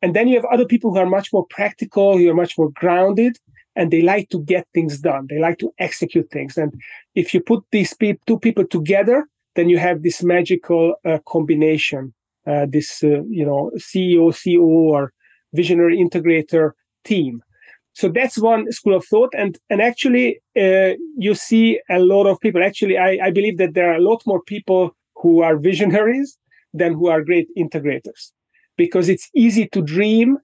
And 0.00 0.14
then 0.16 0.26
you 0.26 0.34
have 0.34 0.46
other 0.52 0.66
people 0.66 0.92
who 0.92 0.98
are 0.98 1.06
much 1.06 1.32
more 1.32 1.46
practical, 1.48 2.18
who 2.18 2.28
are 2.28 2.34
much 2.34 2.58
more 2.58 2.70
grounded, 2.70 3.36
and 3.76 3.90
they 3.90 4.02
like 4.02 4.28
to 4.30 4.40
get 4.40 4.66
things 4.74 4.98
done. 4.98 5.26
They 5.28 5.38
like 5.38 5.58
to 5.58 5.72
execute 5.78 6.30
things. 6.30 6.56
And 6.56 6.74
if 7.14 7.32
you 7.32 7.40
put 7.40 7.64
these 7.70 7.94
pe- 7.94 8.18
two 8.26 8.38
people 8.38 8.66
together, 8.66 9.26
then 9.54 9.68
you 9.68 9.78
have 9.78 10.02
this 10.02 10.22
magical 10.22 10.94
uh, 11.04 11.18
combination, 11.26 12.12
uh, 12.46 12.66
this 12.68 13.02
uh, 13.02 13.22
you 13.28 13.44
know 13.44 13.70
CEO, 13.78 14.32
CO, 14.32 14.62
or 14.62 15.12
visionary 15.52 15.98
integrator 15.98 16.72
team. 17.04 17.42
So 17.94 18.08
that's 18.08 18.38
one 18.38 18.70
school 18.72 18.94
of 18.94 19.04
thought, 19.04 19.32
and 19.36 19.58
and 19.70 19.82
actually 19.82 20.40
uh, 20.56 20.92
you 21.16 21.34
see 21.34 21.80
a 21.90 21.98
lot 21.98 22.26
of 22.26 22.40
people. 22.40 22.62
Actually, 22.62 22.98
I, 22.98 23.18
I 23.24 23.30
believe 23.30 23.58
that 23.58 23.74
there 23.74 23.90
are 23.90 23.96
a 23.96 24.02
lot 24.02 24.22
more 24.26 24.42
people 24.42 24.96
who 25.16 25.42
are 25.42 25.56
visionaries 25.56 26.38
than 26.74 26.94
who 26.94 27.08
are 27.08 27.22
great 27.22 27.48
integrators 27.56 28.32
because 28.76 29.08
it's 29.08 29.28
easy 29.34 29.68
to 29.68 29.82
dream 29.82 30.38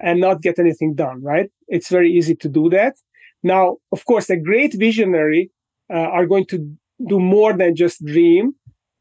and 0.00 0.20
not 0.20 0.42
get 0.42 0.58
anything 0.58 0.94
done, 0.94 1.22
right? 1.22 1.50
It's 1.68 1.88
very 1.88 2.12
easy 2.12 2.34
to 2.36 2.48
do 2.48 2.68
that. 2.70 2.96
Now, 3.42 3.76
of 3.92 4.04
course, 4.04 4.30
a 4.30 4.36
great 4.36 4.74
visionary 4.74 5.50
uh, 5.92 6.08
are 6.16 6.26
going 6.26 6.46
to 6.46 6.58
do 7.06 7.20
more 7.20 7.52
than 7.52 7.76
just 7.76 8.04
dream, 8.04 8.54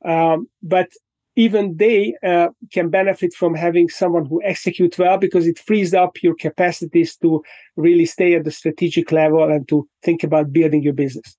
um, 0.06 0.48
but 0.62 0.90
even 1.38 1.78
they 1.78 2.16
uh, 2.26 2.50
can 2.74 2.90
benefit 2.90 3.32
from 3.32 3.54
having 3.54 3.88
someone 3.90 4.26
who 4.26 4.42
executes 4.44 4.98
well 4.98 5.20
because 5.20 5.46
it 5.46 5.60
frees 5.60 5.94
up 5.94 6.22
your 6.24 6.36
capacities 6.36 7.16
to 7.18 7.44
really 7.76 8.06
stay 8.06 8.34
at 8.34 8.44
the 8.44 8.52
strategic 8.52 9.12
level 9.12 9.44
and 9.44 9.68
to 9.70 9.88
think 10.04 10.24
about 10.24 10.52
building 10.52 10.82
your 10.82 10.94
business. 10.94 11.38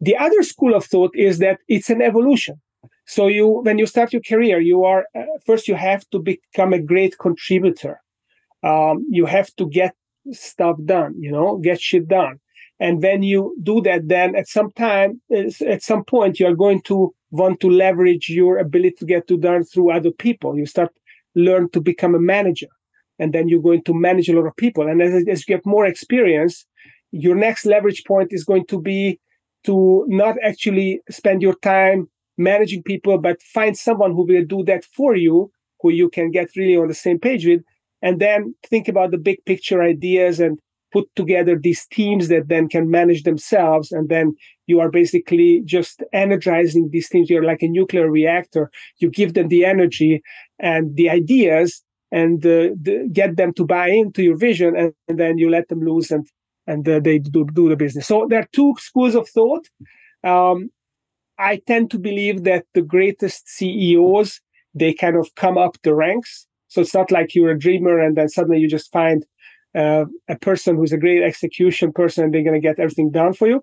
The 0.00 0.16
other 0.16 0.42
school 0.42 0.74
of 0.74 0.84
thought 0.84 1.14
is 1.14 1.38
that 1.38 1.60
it's 1.68 1.88
an 1.88 2.02
evolution. 2.02 2.60
So 3.06 3.28
you, 3.28 3.46
when 3.62 3.78
you 3.78 3.86
start 3.86 4.12
your 4.12 4.22
career, 4.22 4.60
you 4.60 4.84
are 4.84 5.06
uh, 5.16 5.22
first 5.46 5.68
you 5.68 5.76
have 5.76 6.04
to 6.10 6.18
become 6.18 6.72
a 6.72 6.82
great 6.82 7.16
contributor. 7.18 8.00
Um, 8.64 9.06
you 9.08 9.26
have 9.26 9.54
to 9.56 9.68
get 9.68 9.94
stuff 10.32 10.76
done, 10.84 11.14
you 11.16 11.30
know, 11.30 11.58
get 11.58 11.80
shit 11.80 12.08
done. 12.08 12.40
And 12.80 13.00
when 13.00 13.22
you 13.22 13.56
do 13.62 13.80
that, 13.82 14.08
then 14.08 14.34
at 14.34 14.48
some 14.48 14.72
time, 14.72 15.20
at 15.30 15.82
some 15.82 16.02
point, 16.04 16.40
you 16.40 16.46
are 16.48 16.56
going 16.56 16.82
to 16.82 17.14
want 17.32 17.58
to 17.60 17.70
leverage 17.70 18.28
your 18.28 18.58
ability 18.58 18.96
to 18.98 19.06
get 19.06 19.26
to 19.26 19.36
done 19.36 19.64
through 19.64 19.90
other 19.90 20.12
people. 20.12 20.56
You 20.56 20.66
start 20.66 20.92
learn 21.34 21.70
to 21.70 21.80
become 21.80 22.14
a 22.14 22.20
manager, 22.20 22.68
and 23.18 23.32
then 23.32 23.48
you're 23.48 23.62
going 23.62 23.82
to 23.84 23.94
manage 23.94 24.28
a 24.28 24.34
lot 24.34 24.46
of 24.46 24.56
people. 24.56 24.86
And 24.86 25.02
as, 25.02 25.24
as 25.26 25.40
you 25.40 25.56
get 25.56 25.66
more 25.66 25.86
experience, 25.86 26.66
your 27.10 27.34
next 27.34 27.64
leverage 27.66 28.04
point 28.06 28.28
is 28.32 28.44
going 28.44 28.66
to 28.66 28.80
be 28.80 29.18
to 29.64 30.04
not 30.08 30.36
actually 30.44 31.00
spend 31.10 31.40
your 31.40 31.54
time 31.56 32.08
managing 32.36 32.82
people, 32.82 33.18
but 33.18 33.42
find 33.42 33.76
someone 33.76 34.12
who 34.12 34.26
will 34.26 34.44
do 34.44 34.62
that 34.64 34.84
for 34.84 35.16
you, 35.16 35.50
who 35.80 35.90
you 35.90 36.08
can 36.08 36.30
get 36.30 36.48
really 36.56 36.76
on 36.76 36.88
the 36.88 36.94
same 36.94 37.18
page 37.18 37.46
with, 37.46 37.62
and 38.02 38.20
then 38.20 38.54
think 38.66 38.88
about 38.88 39.10
the 39.10 39.18
big 39.18 39.42
picture 39.46 39.82
ideas 39.82 40.38
and 40.40 40.58
put 40.92 41.08
together 41.16 41.58
these 41.58 41.86
teams 41.86 42.28
that 42.28 42.48
then 42.48 42.68
can 42.68 42.90
manage 42.90 43.22
themselves. 43.22 43.90
And 43.92 44.08
then 44.08 44.34
you 44.66 44.80
are 44.80 44.90
basically 44.90 45.62
just 45.64 46.02
energizing 46.12 46.90
these 46.90 47.08
teams. 47.08 47.30
You're 47.30 47.44
like 47.44 47.62
a 47.62 47.68
nuclear 47.68 48.10
reactor. 48.10 48.70
You 48.98 49.10
give 49.10 49.34
them 49.34 49.48
the 49.48 49.64
energy 49.64 50.22
and 50.58 50.94
the 50.96 51.10
ideas 51.10 51.82
and 52.10 52.44
uh, 52.44 52.76
the, 52.80 53.08
get 53.12 53.36
them 53.36 53.54
to 53.54 53.64
buy 53.64 53.88
into 53.88 54.22
your 54.22 54.36
vision, 54.36 54.76
and, 54.76 54.92
and 55.08 55.18
then 55.18 55.38
you 55.38 55.48
let 55.48 55.68
them 55.68 55.80
loose 55.80 56.10
and 56.10 56.26
and 56.66 56.88
uh, 56.88 57.00
they 57.00 57.18
do, 57.18 57.44
do 57.54 57.68
the 57.68 57.74
business. 57.74 58.06
So 58.06 58.26
there 58.28 58.40
are 58.40 58.48
two 58.52 58.74
schools 58.78 59.16
of 59.16 59.28
thought. 59.28 59.66
Um, 60.22 60.70
I 61.38 61.60
tend 61.66 61.90
to 61.90 61.98
believe 61.98 62.44
that 62.44 62.66
the 62.74 62.82
greatest 62.82 63.48
CEOs 63.48 64.40
they 64.74 64.92
kind 64.92 65.16
of 65.16 65.34
come 65.34 65.58
up 65.58 65.76
the 65.82 65.94
ranks. 65.94 66.46
So 66.68 66.80
it's 66.80 66.94
not 66.94 67.10
like 67.10 67.34
you're 67.34 67.50
a 67.50 67.58
dreamer 67.58 67.98
and 67.98 68.16
then 68.16 68.28
suddenly 68.28 68.58
you 68.58 68.68
just 68.68 68.90
find 68.92 69.26
uh, 69.74 70.04
a 70.28 70.36
person 70.36 70.76
who's 70.76 70.92
a 70.92 70.98
great 70.98 71.22
execution 71.22 71.92
person 71.92 72.24
and 72.24 72.34
they're 72.34 72.42
going 72.42 72.60
to 72.60 72.68
get 72.68 72.78
everything 72.78 73.10
done 73.10 73.32
for 73.32 73.48
you. 73.48 73.62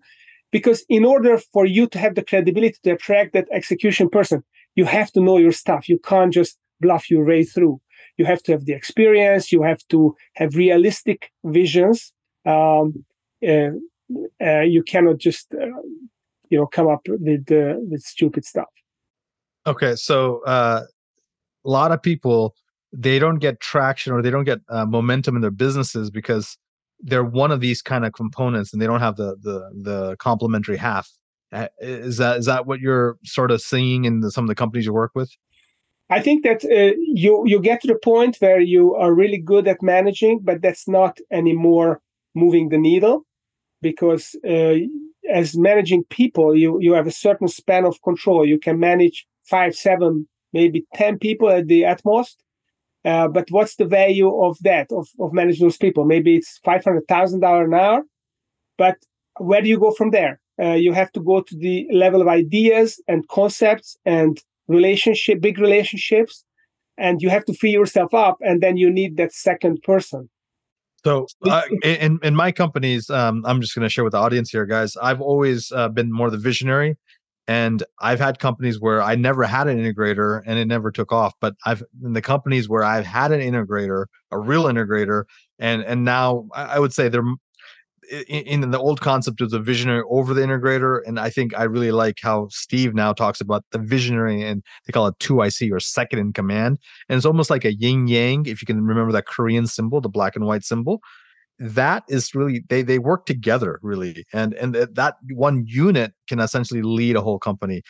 Because 0.52 0.84
in 0.90 1.06
order 1.06 1.38
for 1.38 1.66
you 1.66 1.88
to 1.88 2.00
have 2.00 2.16
the 2.16 2.24
credibility 2.24 2.78
to 2.84 2.92
attract 2.92 3.34
that 3.34 3.48
execution 3.52 4.10
person, 4.10 4.44
you 4.76 4.86
have 4.86 5.12
to 5.12 5.22
know 5.22 5.38
your 5.38 5.52
stuff. 5.52 5.88
You 5.88 6.00
can't 6.00 6.34
just 6.34 6.58
bluff 6.80 7.10
your 7.10 7.24
way 7.24 7.44
through. 7.44 7.80
You 8.18 8.26
have 8.26 8.42
to 8.44 8.54
have 8.54 8.66
the 8.66 8.74
experience. 8.74 9.52
You 9.52 9.62
have 9.64 9.88
to 9.90 10.16
have 10.36 10.56
realistic 10.56 11.32
visions. 11.44 12.12
Um, 12.46 13.06
uh, 13.48 13.70
uh, 14.42 14.62
you 14.62 14.82
cannot 14.84 15.20
just, 15.20 15.54
uh, 15.54 15.66
you 16.50 16.58
know, 16.58 16.66
come 16.66 16.88
up 16.88 17.02
with 17.08 17.46
with 17.48 18.02
stupid 18.02 18.44
stuff. 18.44 18.70
Okay, 19.68 19.96
so 19.96 20.42
uh, 20.46 20.84
a 21.66 21.70
lot 21.70 21.92
of 21.92 22.02
people 22.02 22.56
they 22.92 23.20
don't 23.20 23.40
get 23.40 23.60
traction 23.60 24.14
or 24.14 24.22
they 24.22 24.32
don't 24.32 24.46
get 24.46 24.60
uh, 24.70 24.86
momentum 24.86 25.36
in 25.36 25.42
their 25.42 25.52
businesses 25.52 26.10
because 26.10 26.58
they're 27.02 27.24
one 27.24 27.52
of 27.52 27.62
these 27.62 27.82
kind 27.82 28.06
of 28.06 28.14
components 28.14 28.74
and 28.74 28.82
they 28.82 28.88
don't 28.88 29.00
have 29.00 29.16
the 29.16 29.36
the 29.42 29.72
the 29.84 30.16
complementary 30.18 30.78
half. 30.78 31.10
Is 31.80 32.18
that 32.18 32.38
is 32.38 32.46
that 32.46 32.66
what 32.66 32.80
you're 32.80 33.18
sort 33.24 33.52
of 33.52 33.62
seeing 33.62 34.06
in 34.06 34.22
the, 34.22 34.32
some 34.32 34.44
of 34.44 34.48
the 34.48 34.56
companies 34.56 34.86
you 34.86 34.94
work 34.94 35.12
with? 35.16 35.32
I 36.10 36.20
think 36.20 36.44
that 36.44 36.66
uh, 36.66 36.96
you 36.98 37.44
you 37.46 37.60
get 37.60 37.82
to 37.82 37.88
the 37.88 38.00
point 38.04 38.38
where 38.40 38.60
you 38.60 38.96
are 38.96 39.14
really 39.14 39.38
good 39.38 39.68
at 39.68 39.82
managing 39.82 40.40
but 40.44 40.62
that's 40.62 40.88
not 40.88 41.18
anymore 41.32 42.02
moving 42.36 42.70
the 42.70 42.78
needle 42.78 43.26
because 43.82 44.36
uh, 44.48 44.76
as 45.32 45.58
managing 45.58 46.04
people 46.06 46.56
you 46.56 46.80
you 46.82 46.94
have 46.94 47.08
a 47.08 47.12
certain 47.12 47.48
span 47.48 47.86
of 47.86 48.02
control. 48.02 48.46
You 48.46 48.60
can 48.60 48.80
manage 48.80 49.26
five 49.44 49.76
seven 49.76 50.28
maybe 50.54 50.86
10 50.96 51.20
people 51.20 51.50
at 51.50 51.68
the 51.68 51.86
utmost 51.86 52.44
uh, 53.06 53.28
but 53.28 53.48
what's 53.50 53.76
the 53.76 53.86
value 53.86 54.34
of 54.44 54.58
that 54.62 54.92
of, 54.92 55.08
of 55.20 55.34
managing 55.34 55.66
those 55.66 55.78
people? 55.78 56.06
Maybe 56.06 56.36
it's 56.36 56.60
$500000 56.66 57.66
an 57.66 57.74
hour 57.74 58.04
but 58.80 58.96
where 59.38 59.62
do 59.62 59.70
you 59.70 59.78
go 59.78 59.92
from 59.92 60.10
there? 60.10 60.40
Uh, 60.60 60.74
you 60.74 60.94
have 60.94 61.12
to 61.12 61.20
go 61.20 61.42
to 61.42 61.56
the 61.56 61.88
level 61.92 62.22
of 62.22 62.28
ideas 62.28 63.02
and 63.08 63.28
concepts 63.28 63.98
and 64.06 64.42
relationship 64.68 65.42
big 65.42 65.60
relationships 65.60 66.44
and 66.98 67.22
you 67.22 67.30
have 67.30 67.46
to 67.46 67.54
free 67.54 67.72
yourself 67.72 68.14
up 68.14 68.38
and 68.42 68.62
then 68.62 68.78
you 68.78 68.90
need 68.90 69.18
that 69.18 69.34
second 69.34 69.82
person. 69.84 70.30
So 71.04 71.28
uh, 71.46 71.62
in 71.84 72.20
in 72.24 72.36
my 72.36 72.52
companies 72.52 73.10
um, 73.10 73.42
i'm 73.46 73.62
just 73.62 73.74
going 73.74 73.88
to 73.88 73.90
share 73.90 74.04
with 74.04 74.12
the 74.12 74.18
audience 74.18 74.50
here 74.50 74.66
guys 74.66 74.98
i've 74.98 75.22
always 75.22 75.72
uh, 75.72 75.88
been 75.88 76.12
more 76.12 76.30
the 76.30 76.38
visionary 76.38 76.98
and 77.50 77.82
I've 78.00 78.20
had 78.20 78.38
companies 78.38 78.80
where 78.80 79.02
I 79.02 79.16
never 79.16 79.44
had 79.44 79.68
an 79.68 79.80
integrator 79.84 80.44
and 80.46 80.60
it 80.60 80.66
never 80.66 80.92
took 80.92 81.12
off. 81.12 81.34
But 81.42 81.56
I've 81.66 81.82
in 82.04 82.14
the 82.14 82.22
companies 82.22 82.70
where 82.70 82.84
I've 82.84 83.08
had 83.08 83.32
an 83.32 83.42
integrator, 83.42 84.06
a 84.30 84.38
real 84.38 84.66
integrator, 84.66 85.24
and 85.58 85.82
and 85.82 86.06
now 86.06 86.48
I 86.54 86.78
would 86.78 86.94
say 86.94 87.10
they're 87.10 87.24
in, 88.28 88.64
in 88.64 88.70
the 88.70 88.78
old 88.78 89.02
concept 89.02 89.42
of 89.42 89.50
the 89.50 89.60
visionary 89.60 90.04
over 90.12 90.36
the 90.36 90.42
integrator. 90.42 91.02
And 91.08 91.20
I 91.20 91.32
think 91.32 91.58
I 91.58 91.64
really 91.64 91.92
like 91.92 92.20
how 92.22 92.50
Steve 92.52 92.94
now 92.94 93.14
talks 93.14 93.42
about 93.42 93.66
the 93.72 93.80
visionary 93.80 94.44
and 94.44 94.64
they 94.86 94.92
call 94.92 95.08
it 95.08 95.18
2IC 95.18 95.72
or 95.72 95.80
second 95.80 96.20
in 96.20 96.34
command. 96.34 96.78
And 97.08 97.18
it's 97.18 97.26
almost 97.26 97.50
like 97.50 97.66
a 97.66 97.74
yin 97.74 98.08
yang, 98.08 98.46
if 98.46 98.62
you 98.62 98.68
can 98.68 98.86
remember 98.86 99.12
that 99.14 99.26
Korean 99.26 99.66
symbol, 99.66 100.02
the 100.02 100.10
black 100.10 100.36
and 100.36 100.46
white 100.46 100.64
symbol 100.64 101.02
that 101.60 102.04
is 102.08 102.34
really 102.34 102.64
they 102.70 102.82
they 102.82 103.00
work 103.00 103.26
together 103.26 103.80
really 103.84 104.26
and 104.34 104.54
and 104.56 104.76
that 104.76 105.16
one 105.34 105.66
unit 105.68 106.14
can 106.28 106.40
essentially 106.40 106.82
lead 106.82 107.16
a 107.16 107.22
whole 107.22 107.40
company. 107.40 107.82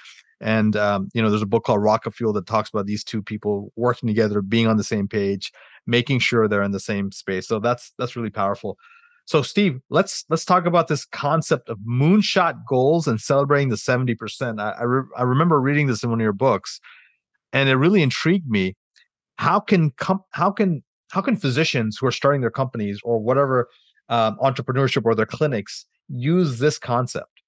And 0.41 0.75
um, 0.77 1.09
you 1.13 1.21
know 1.21 1.29
there's 1.29 1.41
a 1.41 1.47
book 1.47 1.65
called 1.65 1.83
rocket 1.83 2.15
fuel 2.15 2.33
that 2.33 2.47
talks 2.47 2.69
about 2.69 2.85
these 2.85 3.03
two 3.03 3.21
people 3.21 3.71
working 3.75 4.07
together 4.07 4.41
being 4.41 4.67
on 4.67 4.77
the 4.77 4.83
same 4.83 5.07
page 5.07 5.51
making 5.85 6.19
sure 6.19 6.47
they're 6.47 6.63
in 6.63 6.71
the 6.71 6.79
same 6.79 7.11
space. 7.11 7.47
So 7.47 7.59
that's 7.59 7.93
that's 7.97 8.15
really 8.15 8.29
powerful. 8.29 8.77
So 9.25 9.41
steve 9.41 9.79
let's 9.89 10.25
let's 10.29 10.45
talk 10.45 10.65
about 10.65 10.87
this 10.87 11.05
concept 11.05 11.69
of 11.69 11.77
moonshot 11.79 12.65
goals 12.67 13.07
and 13.07 13.19
celebrating 13.21 13.69
the 13.69 13.75
70% 13.75 14.59
i 14.59 14.71
I, 14.71 14.83
re- 14.83 15.03
I 15.17 15.23
remember 15.23 15.61
reading 15.61 15.87
this 15.87 16.03
in 16.03 16.09
one 16.09 16.19
of 16.19 16.23
your 16.23 16.33
books 16.33 16.79
and 17.53 17.69
it 17.69 17.75
really 17.75 18.01
intrigued 18.01 18.49
me. 18.49 18.75
How 19.37 19.59
can 19.59 19.91
com- 19.91 20.23
how 20.31 20.51
can 20.51 20.83
how 21.11 21.21
can 21.21 21.35
physicians 21.35 21.97
who 21.97 22.07
are 22.07 22.11
starting 22.11 22.41
their 22.41 22.51
companies 22.51 22.99
or 23.03 23.19
whatever 23.19 23.69
um, 24.09 24.37
entrepreneurship 24.41 25.05
or 25.05 25.15
their 25.15 25.25
clinics 25.25 25.85
use 26.07 26.59
this 26.59 26.77
concept? 26.77 27.41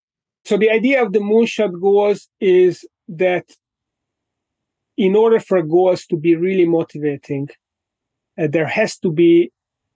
So 0.45 0.57
the 0.57 0.69
idea 0.69 1.03
of 1.03 1.13
the 1.13 1.19
moonshot 1.19 1.79
goals 1.79 2.27
is 2.39 2.85
that 3.07 3.45
in 4.97 5.15
order 5.15 5.39
for 5.39 5.61
goals 5.61 6.05
to 6.07 6.17
be 6.17 6.35
really 6.35 6.65
motivating, 6.65 7.49
uh, 8.39 8.47
there 8.51 8.67
has 8.67 8.97
to 8.99 9.11
be 9.11 9.51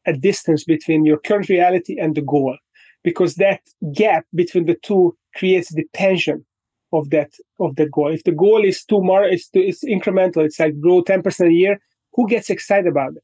a 0.06 0.13
distance 0.13 0.63
between 0.63 1.06
your 1.06 1.17
current 1.17 1.49
reality 1.49 1.99
and 1.99 2.15
the 2.15 2.21
goal, 2.21 2.58
because 3.04 3.36
that 3.36 3.62
gap 3.93 4.25
between 4.36 4.65
the 4.65 4.75
two 4.84 5.15
creates 5.36 5.73
the 5.73 5.86
tension 5.93 6.45
of 6.93 7.10
that 7.10 7.32
of 7.60 7.75
that 7.75 7.91
goal. 7.91 8.13
If 8.13 8.23
the 8.23 8.32
goal 8.32 8.63
is 8.63 8.86
too 8.86 9.01
more, 9.01 9.23
it's, 9.23 9.49
it's 9.54 9.84
incremental. 9.84 10.45
It's 10.45 10.60
like 10.60 10.80
grow 10.80 11.01
ten 11.01 11.21
percent 11.23 11.49
a 11.49 11.54
year. 11.54 11.80
Who 12.13 12.28
gets 12.28 12.49
excited 12.49 12.88
about 12.88 13.15
it? 13.15 13.23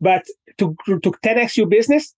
But 0.00 0.24
to 0.58 0.76
to 0.86 1.12
10x 1.24 1.56
your 1.56 1.66
business, 1.66 2.14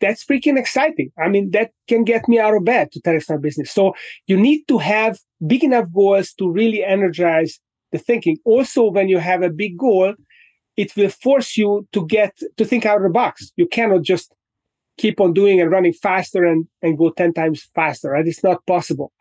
that's 0.00 0.24
freaking 0.24 0.58
exciting. 0.58 1.10
I 1.18 1.28
mean, 1.28 1.50
that 1.52 1.70
can 1.88 2.04
get 2.04 2.28
me 2.28 2.38
out 2.38 2.54
of 2.54 2.64
bed 2.64 2.92
to 2.92 3.00
10x 3.00 3.30
my 3.30 3.36
business. 3.36 3.70
So 3.72 3.94
you 4.26 4.36
need 4.36 4.66
to 4.68 4.78
have 4.78 5.18
big 5.46 5.64
enough 5.64 5.86
goals 5.92 6.32
to 6.34 6.50
really 6.50 6.84
energize 6.84 7.58
the 7.92 7.98
thinking. 7.98 8.38
Also, 8.44 8.90
when 8.90 9.08
you 9.08 9.18
have 9.18 9.42
a 9.42 9.50
big 9.50 9.78
goal, 9.78 10.14
it 10.76 10.94
will 10.96 11.08
force 11.08 11.56
you 11.56 11.86
to 11.92 12.06
get 12.06 12.36
to 12.56 12.64
think 12.64 12.84
out 12.84 12.98
of 12.98 13.02
the 13.04 13.08
box. 13.08 13.52
You 13.56 13.66
cannot 13.66 14.02
just 14.02 14.32
keep 14.98 15.20
on 15.20 15.32
doing 15.32 15.60
and 15.60 15.70
running 15.70 15.92
faster 15.92 16.44
and, 16.44 16.66
and 16.82 16.98
go 16.98 17.10
10 17.10 17.34
times 17.34 17.68
faster. 17.74 18.10
Right? 18.10 18.26
It's 18.26 18.44
not 18.44 18.64
possible. 18.66 19.12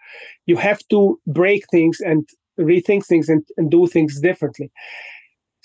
You 0.45 0.57
have 0.57 0.85
to 0.89 1.19
break 1.27 1.63
things 1.71 1.99
and 1.99 2.27
rethink 2.59 3.05
things 3.05 3.29
and, 3.29 3.45
and 3.57 3.69
do 3.69 3.87
things 3.87 4.19
differently. 4.19 4.71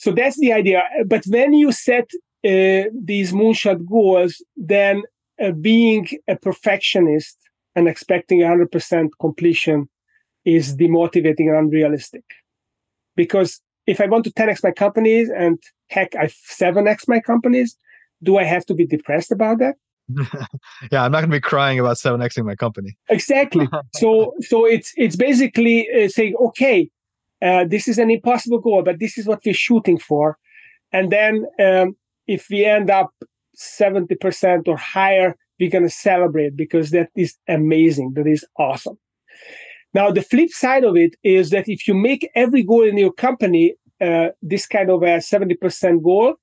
So 0.00 0.12
that's 0.12 0.38
the 0.40 0.50
idea. 0.54 0.82
But 1.06 1.24
when 1.26 1.52
you 1.52 1.72
set 1.72 2.08
uh, 2.42 2.88
these 3.04 3.32
moonshot 3.32 3.86
goals, 3.86 4.42
then 4.56 5.02
uh, 5.42 5.50
being 5.50 6.08
a 6.26 6.36
perfectionist 6.36 7.36
and 7.76 7.86
expecting 7.86 8.40
100% 8.40 9.08
completion 9.20 9.90
is 10.46 10.74
demotivating 10.74 11.48
and 11.50 11.56
unrealistic. 11.56 12.24
Because 13.14 13.60
if 13.86 14.00
I 14.00 14.06
want 14.06 14.24
to 14.24 14.32
10x 14.32 14.64
my 14.64 14.70
companies 14.70 15.28
and 15.28 15.58
heck, 15.88 16.16
I 16.16 16.30
7x 16.58 17.06
my 17.06 17.20
companies, 17.20 17.76
do 18.22 18.38
I 18.38 18.44
have 18.44 18.64
to 18.66 18.74
be 18.74 18.86
depressed 18.86 19.30
about 19.30 19.58
that? 19.58 19.74
yeah, 20.90 21.04
I'm 21.04 21.12
not 21.12 21.20
going 21.20 21.30
to 21.30 21.36
be 21.36 21.40
crying 21.42 21.78
about 21.78 21.98
7xing 21.98 22.46
my 22.46 22.56
company. 22.56 22.96
Exactly. 23.10 23.68
so 23.96 24.32
so 24.40 24.64
it's 24.64 24.94
it's 24.96 25.16
basically 25.16 25.86
uh, 25.92 26.08
saying, 26.08 26.36
okay, 26.40 26.90
uh, 27.42 27.64
this 27.64 27.88
is 27.88 27.98
an 27.98 28.10
impossible 28.10 28.58
goal, 28.58 28.82
but 28.82 28.98
this 28.98 29.16
is 29.18 29.26
what 29.26 29.40
we're 29.44 29.54
shooting 29.54 29.98
for. 29.98 30.36
And 30.92 31.10
then 31.10 31.46
um, 31.62 31.96
if 32.26 32.46
we 32.50 32.64
end 32.64 32.90
up 32.90 33.10
70% 33.56 34.68
or 34.68 34.76
higher, 34.76 35.36
we're 35.58 35.70
going 35.70 35.84
to 35.84 35.90
celebrate 35.90 36.56
because 36.56 36.90
that 36.90 37.08
is 37.16 37.36
amazing. 37.48 38.12
That 38.14 38.26
is 38.26 38.44
awesome. 38.58 38.98
Now, 39.92 40.10
the 40.10 40.22
flip 40.22 40.50
side 40.50 40.84
of 40.84 40.96
it 40.96 41.16
is 41.22 41.50
that 41.50 41.68
if 41.68 41.86
you 41.88 41.94
make 41.94 42.28
every 42.34 42.62
goal 42.62 42.84
in 42.84 42.96
your 42.96 43.12
company 43.12 43.74
uh, 44.00 44.28
this 44.40 44.66
kind 44.66 44.90
of 44.90 45.02
a 45.02 45.18
70% 45.18 46.02
goal, 46.02 46.36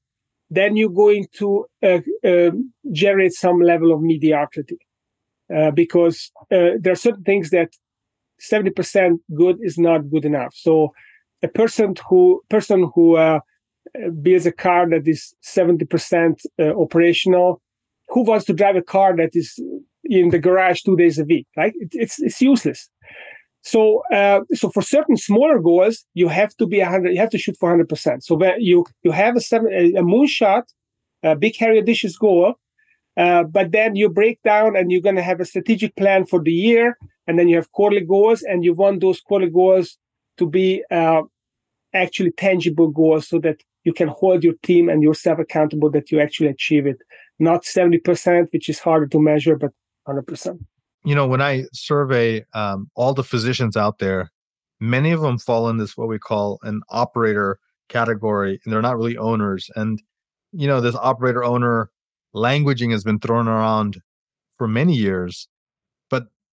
then 0.49 0.77
you're 0.77 0.89
going 0.89 1.27
to 1.33 1.65
uh, 1.83 1.99
uh, 2.23 2.51
generate 2.91 3.33
some 3.33 3.59
level 3.59 3.91
of 3.91 4.01
mediocrity. 4.01 4.77
Uh, 5.53 5.71
because 5.71 6.29
uh, 6.51 6.75
there 6.77 6.91
are 6.91 6.95
certain 6.95 7.23
things 7.23 7.51
that 7.51 7.69
70% 8.41 9.17
good 9.35 9.57
is 9.61 9.77
not 9.77 10.09
good 10.09 10.25
enough. 10.25 10.53
So 10.53 10.93
a 11.43 11.47
person 11.47 11.95
who 12.07 12.41
person 12.49 12.89
who 12.93 13.15
uh, 13.15 13.39
builds 14.21 14.45
a 14.45 14.51
car 14.51 14.89
that 14.89 15.07
is 15.07 15.33
70% 15.43 16.45
uh, 16.59 16.63
operational, 16.79 17.61
who 18.09 18.23
wants 18.23 18.45
to 18.45 18.53
drive 18.53 18.75
a 18.75 18.81
car 18.81 19.15
that 19.17 19.31
is 19.33 19.59
in 20.03 20.29
the 20.29 20.39
garage 20.39 20.81
two 20.81 20.95
days 20.95 21.19
a 21.19 21.25
week, 21.25 21.47
right? 21.55 21.73
It, 21.75 21.89
it's 21.91 22.19
it's 22.19 22.41
useless. 22.41 22.89
So 23.61 24.01
uh, 24.13 24.41
so 24.53 24.69
for 24.69 24.81
certain 24.81 25.17
smaller 25.17 25.59
goals, 25.59 26.05
you 26.13 26.27
have 26.29 26.55
to 26.57 26.65
be 26.65 26.79
100. 26.79 27.11
You 27.11 27.19
have 27.19 27.31
to 27.31 27.37
shoot 27.37 27.57
for 27.59 27.69
100 27.69 27.89
percent. 27.89 28.23
So 28.23 28.35
when 28.35 28.61
you 28.61 28.85
you 29.03 29.11
have 29.11 29.35
a 29.35 29.41
seven 29.41 29.71
a 29.73 30.01
moonshot, 30.01 30.63
a 31.23 31.35
big 31.35 31.57
hairy 31.57 31.79
audacious 31.79 32.17
goal, 32.17 32.55
uh, 33.17 33.43
but 33.43 33.71
then 33.71 33.95
you 33.95 34.09
break 34.09 34.41
down 34.43 34.75
and 34.75 34.91
you're 34.91 35.01
going 35.01 35.15
to 35.15 35.23
have 35.23 35.39
a 35.39 35.45
strategic 35.45 35.95
plan 35.95 36.25
for 36.25 36.41
the 36.41 36.51
year 36.51 36.97
and 37.27 37.37
then 37.37 37.47
you 37.47 37.55
have 37.55 37.71
quarterly 37.71 38.05
goals 38.05 38.41
and 38.43 38.63
you 38.63 38.73
want 38.73 39.01
those 39.01 39.21
quarterly 39.21 39.51
goals 39.51 39.97
to 40.37 40.45
be 40.45 40.83
uh, 40.91 41.21
actually 41.93 42.31
tangible 42.31 42.89
goals 42.89 43.27
so 43.27 43.39
that 43.39 43.57
you 43.83 43.93
can 43.93 44.07
hold 44.07 44.43
your 44.43 44.53
team 44.63 44.89
and 44.89 45.03
yourself 45.03 45.39
accountable 45.39 45.89
that 45.91 46.11
you 46.11 46.19
actually 46.19 46.49
achieve 46.49 46.85
it. 46.85 46.97
Not 47.39 47.63
70% 47.63 48.47
which 48.51 48.69
is 48.69 48.79
harder 48.79 49.07
to 49.07 49.21
measure 49.21 49.55
but 49.55 49.71
100% 50.07 50.59
you 51.03 51.13
know 51.13 51.27
when 51.27 51.41
i 51.41 51.63
survey 51.73 52.43
um, 52.53 52.89
all 52.95 53.13
the 53.13 53.23
physicians 53.23 53.77
out 53.77 53.99
there 53.99 54.31
many 54.79 55.11
of 55.11 55.21
them 55.21 55.37
fall 55.37 55.69
in 55.69 55.77
this 55.77 55.95
what 55.95 56.07
we 56.07 56.17
call 56.17 56.59
an 56.63 56.81
operator 56.89 57.59
category 57.89 58.59
and 58.63 58.73
they're 58.73 58.81
not 58.81 58.97
really 58.97 59.17
owners. 59.17 59.69
And 59.75 60.01
you 60.51 60.67
know 60.67 60.81
this 60.81 60.95
operator 60.95 61.43
owner 61.43 61.89
languaging 62.35 62.91
has 62.91 63.03
been 63.03 63.19
thrown 63.19 63.47
around 63.47 64.01
for 64.57 64.67
many 64.67 64.93
years, 64.93 65.47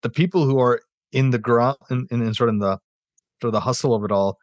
the 0.04 0.10
people 0.10 0.46
who 0.46 0.60
are 0.60 0.82
in 1.12 1.32
the 1.32 1.40
ground 1.40 1.78
in, 1.90 2.08
in, 2.12 2.22
in 2.22 2.34
sort 2.34 2.50
of 2.50 2.56
in 2.56 2.60
the 2.60 2.78
sort 3.42 3.50
of 3.50 3.54
the 3.54 3.60
hustle 3.60 3.96
of 3.96 4.04
it 4.04 4.12
all, 4.12 4.38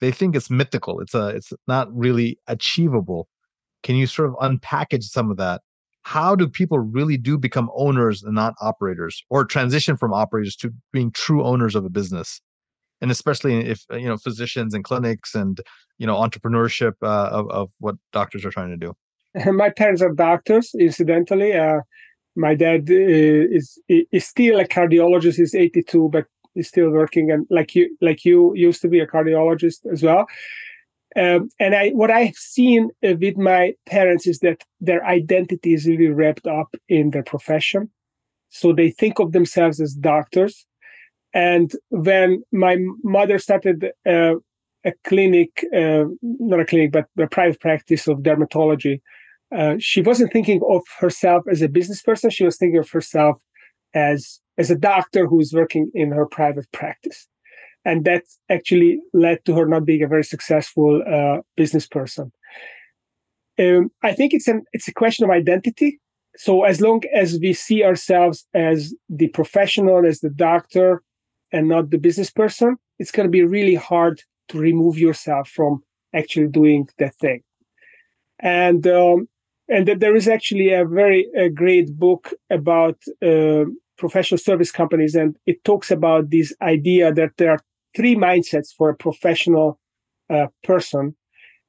they 0.00 0.10
think 0.10 0.34
it's 0.34 0.50
mythical. 0.50 1.00
It's 1.00 1.14
a 1.14 1.28
it's 1.28 1.52
not 1.68 1.94
really 1.94 2.38
achievable. 2.46 3.28
Can 3.82 3.96
you 3.96 4.06
sort 4.06 4.30
of 4.30 4.36
unpackage 4.36 5.04
some 5.04 5.30
of 5.30 5.36
that? 5.36 5.60
How 6.02 6.34
do 6.34 6.48
people 6.48 6.78
really 6.78 7.16
do 7.16 7.38
become 7.38 7.70
owners 7.76 8.22
and 8.22 8.34
not 8.34 8.54
operators, 8.60 9.22
or 9.30 9.44
transition 9.44 9.96
from 9.96 10.12
operators 10.12 10.56
to 10.56 10.72
being 10.92 11.12
true 11.12 11.44
owners 11.44 11.74
of 11.74 11.84
a 11.84 11.90
business? 11.90 12.40
And 13.00 13.10
especially 13.10 13.68
if 13.68 13.84
you 13.92 14.06
know 14.06 14.16
physicians 14.16 14.74
and 14.74 14.84
clinics 14.84 15.34
and 15.34 15.60
you 15.98 16.06
know 16.06 16.16
entrepreneurship 16.16 16.94
uh, 17.02 17.28
of 17.30 17.50
of 17.50 17.70
what 17.78 17.96
doctors 18.12 18.44
are 18.44 18.50
trying 18.50 18.70
to 18.70 18.76
do. 18.76 18.94
My 19.52 19.70
parents 19.70 20.02
are 20.02 20.12
doctors, 20.12 20.74
incidentally. 20.78 21.52
Uh, 21.54 21.80
my 22.36 22.54
dad 22.54 22.88
uh, 22.90 22.94
is 22.94 23.78
is 23.88 24.26
still 24.26 24.58
a 24.58 24.66
cardiologist. 24.66 25.36
He's 25.36 25.54
82, 25.54 26.08
but 26.10 26.26
he's 26.54 26.68
still 26.68 26.90
working, 26.90 27.30
and 27.30 27.46
like 27.50 27.74
you 27.74 27.96
like 28.00 28.24
you 28.24 28.52
used 28.54 28.82
to 28.82 28.88
be 28.88 29.00
a 29.00 29.06
cardiologist 29.06 29.86
as 29.92 30.02
well. 30.02 30.26
Um, 31.14 31.50
and 31.60 31.74
I, 31.74 31.90
what 31.90 32.10
I've 32.10 32.36
seen 32.36 32.88
uh, 33.06 33.14
with 33.20 33.36
my 33.36 33.74
parents 33.86 34.26
is 34.26 34.38
that 34.38 34.64
their 34.80 35.04
identity 35.04 35.74
is 35.74 35.86
really 35.86 36.08
wrapped 36.08 36.46
up 36.46 36.74
in 36.88 37.10
their 37.10 37.22
profession. 37.22 37.90
So 38.48 38.72
they 38.72 38.90
think 38.90 39.18
of 39.18 39.32
themselves 39.32 39.80
as 39.80 39.92
doctors. 39.92 40.66
And 41.34 41.72
when 41.90 42.42
my 42.50 42.78
mother 43.02 43.38
started 43.38 43.90
uh, 44.06 44.34
a 44.84 44.92
clinic, 45.04 45.64
uh, 45.74 46.04
not 46.22 46.60
a 46.60 46.64
clinic, 46.64 46.92
but 46.92 47.06
a 47.18 47.26
private 47.26 47.60
practice 47.60 48.08
of 48.08 48.18
dermatology, 48.18 49.00
uh, 49.56 49.76
she 49.78 50.02
wasn't 50.02 50.32
thinking 50.32 50.60
of 50.68 50.82
herself 50.98 51.44
as 51.50 51.62
a 51.62 51.68
business 51.68 52.02
person. 52.02 52.30
She 52.30 52.44
was 52.44 52.56
thinking 52.56 52.78
of 52.78 52.90
herself 52.90 53.38
as 53.94 54.40
as 54.58 54.70
a 54.70 54.76
doctor 54.76 55.26
who 55.26 55.40
is 55.40 55.52
working 55.52 55.90
in 55.94 56.12
her 56.12 56.26
private 56.26 56.70
practice 56.72 57.26
and 57.84 58.04
that 58.04 58.24
actually 58.48 59.00
led 59.12 59.44
to 59.44 59.54
her 59.54 59.66
not 59.66 59.84
being 59.84 60.02
a 60.02 60.08
very 60.08 60.24
successful 60.24 61.02
uh, 61.06 61.40
business 61.56 61.86
person. 61.86 62.32
Um, 63.58 63.90
I 64.02 64.12
think 64.12 64.32
it's 64.32 64.48
an 64.48 64.62
it's 64.72 64.88
a 64.88 64.94
question 64.94 65.24
of 65.24 65.30
identity. 65.30 66.00
So 66.36 66.64
as 66.64 66.80
long 66.80 67.02
as 67.14 67.38
we 67.40 67.52
see 67.52 67.84
ourselves 67.84 68.46
as 68.54 68.94
the 69.10 69.28
professional, 69.28 70.06
as 70.06 70.20
the 70.20 70.30
doctor, 70.30 71.02
and 71.52 71.68
not 71.68 71.90
the 71.90 71.98
business 71.98 72.30
person, 72.30 72.76
it's 72.98 73.10
going 73.10 73.26
to 73.26 73.30
be 73.30 73.44
really 73.44 73.74
hard 73.74 74.22
to 74.48 74.58
remove 74.58 74.98
yourself 74.98 75.48
from 75.48 75.82
actually 76.14 76.46
doing 76.46 76.88
that 76.98 77.14
thing. 77.16 77.42
And 78.38 78.86
um, 78.86 79.28
and 79.68 79.86
that 79.88 80.00
there 80.00 80.16
is 80.16 80.28
actually 80.28 80.72
a 80.72 80.84
very 80.84 81.28
a 81.36 81.48
great 81.48 81.98
book 81.98 82.32
about 82.50 82.96
uh, 83.24 83.64
professional 83.98 84.38
service 84.38 84.70
companies, 84.70 85.14
and 85.14 85.36
it 85.46 85.62
talks 85.64 85.90
about 85.90 86.30
this 86.30 86.54
idea 86.62 87.12
that 87.12 87.30
there 87.38 87.50
are 87.50 87.60
three 87.96 88.16
mindsets 88.16 88.68
for 88.76 88.90
a 88.90 88.96
professional 88.96 89.78
uh, 90.30 90.46
person. 90.64 91.14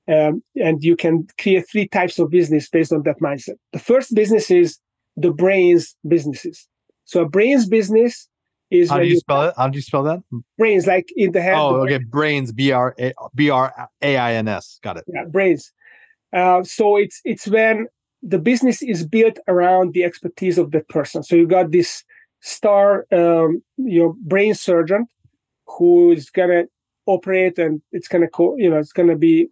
Um, 0.05 0.43
and 0.57 0.83
you 0.83 0.97
can 0.97 1.27
create 1.39 1.65
three 1.71 1.87
types 1.87 2.19
of 2.19 2.29
business 2.29 2.67
based 2.69 2.91
on 2.91 3.03
that 3.03 3.21
mindset. 3.21 3.55
The 3.71 3.79
first 3.79 4.13
business 4.13 4.51
is 4.51 4.77
the 5.15 5.31
brains 5.31 5.95
businesses. 6.05 6.67
So 7.05 7.21
a 7.21 7.29
brains 7.29 7.67
business 7.67 8.27
is 8.69 8.89
how 8.89 8.99
do 8.99 9.05
you, 9.05 9.13
you 9.13 9.19
spell 9.19 9.43
it? 9.43 9.53
How 9.55 9.69
do 9.69 9.77
you 9.77 9.81
spell 9.81 10.03
that? 10.03 10.19
Brains, 10.57 10.87
like 10.87 11.07
in 11.15 11.31
the 11.31 11.41
head. 11.41 11.55
Oh, 11.55 11.75
okay. 11.83 11.99
Brains, 11.99 12.51
B 12.51 12.71
R 12.71 12.95
A 12.99 13.13
B 13.35 13.49
R 13.49 13.73
A 14.01 14.17
I 14.17 14.33
N 14.33 14.47
S. 14.47 14.79
Got 14.83 14.97
it. 14.97 15.05
Yeah, 15.07 15.25
brains. 15.25 15.71
Uh, 16.33 16.63
so 16.63 16.97
it's 16.97 17.21
it's 17.25 17.47
when 17.47 17.87
the 18.21 18.39
business 18.39 18.81
is 18.81 19.05
built 19.05 19.37
around 19.47 19.93
the 19.93 20.03
expertise 20.03 20.57
of 20.57 20.71
that 20.71 20.87
person. 20.89 21.23
So 21.23 21.35
you 21.35 21.47
got 21.47 21.71
this 21.71 22.03
star, 22.41 23.05
um, 23.11 23.61
your 23.77 24.13
brain 24.21 24.53
surgeon 24.55 25.07
who 25.67 26.11
is 26.11 26.29
gonna 26.29 26.63
operate 27.05 27.57
and 27.59 27.81
it's 27.91 28.07
gonna 28.07 28.27
co- 28.29 28.55
you 28.57 28.69
know 28.69 28.77
it's 28.77 28.93
gonna 28.93 29.15
be 29.17 29.49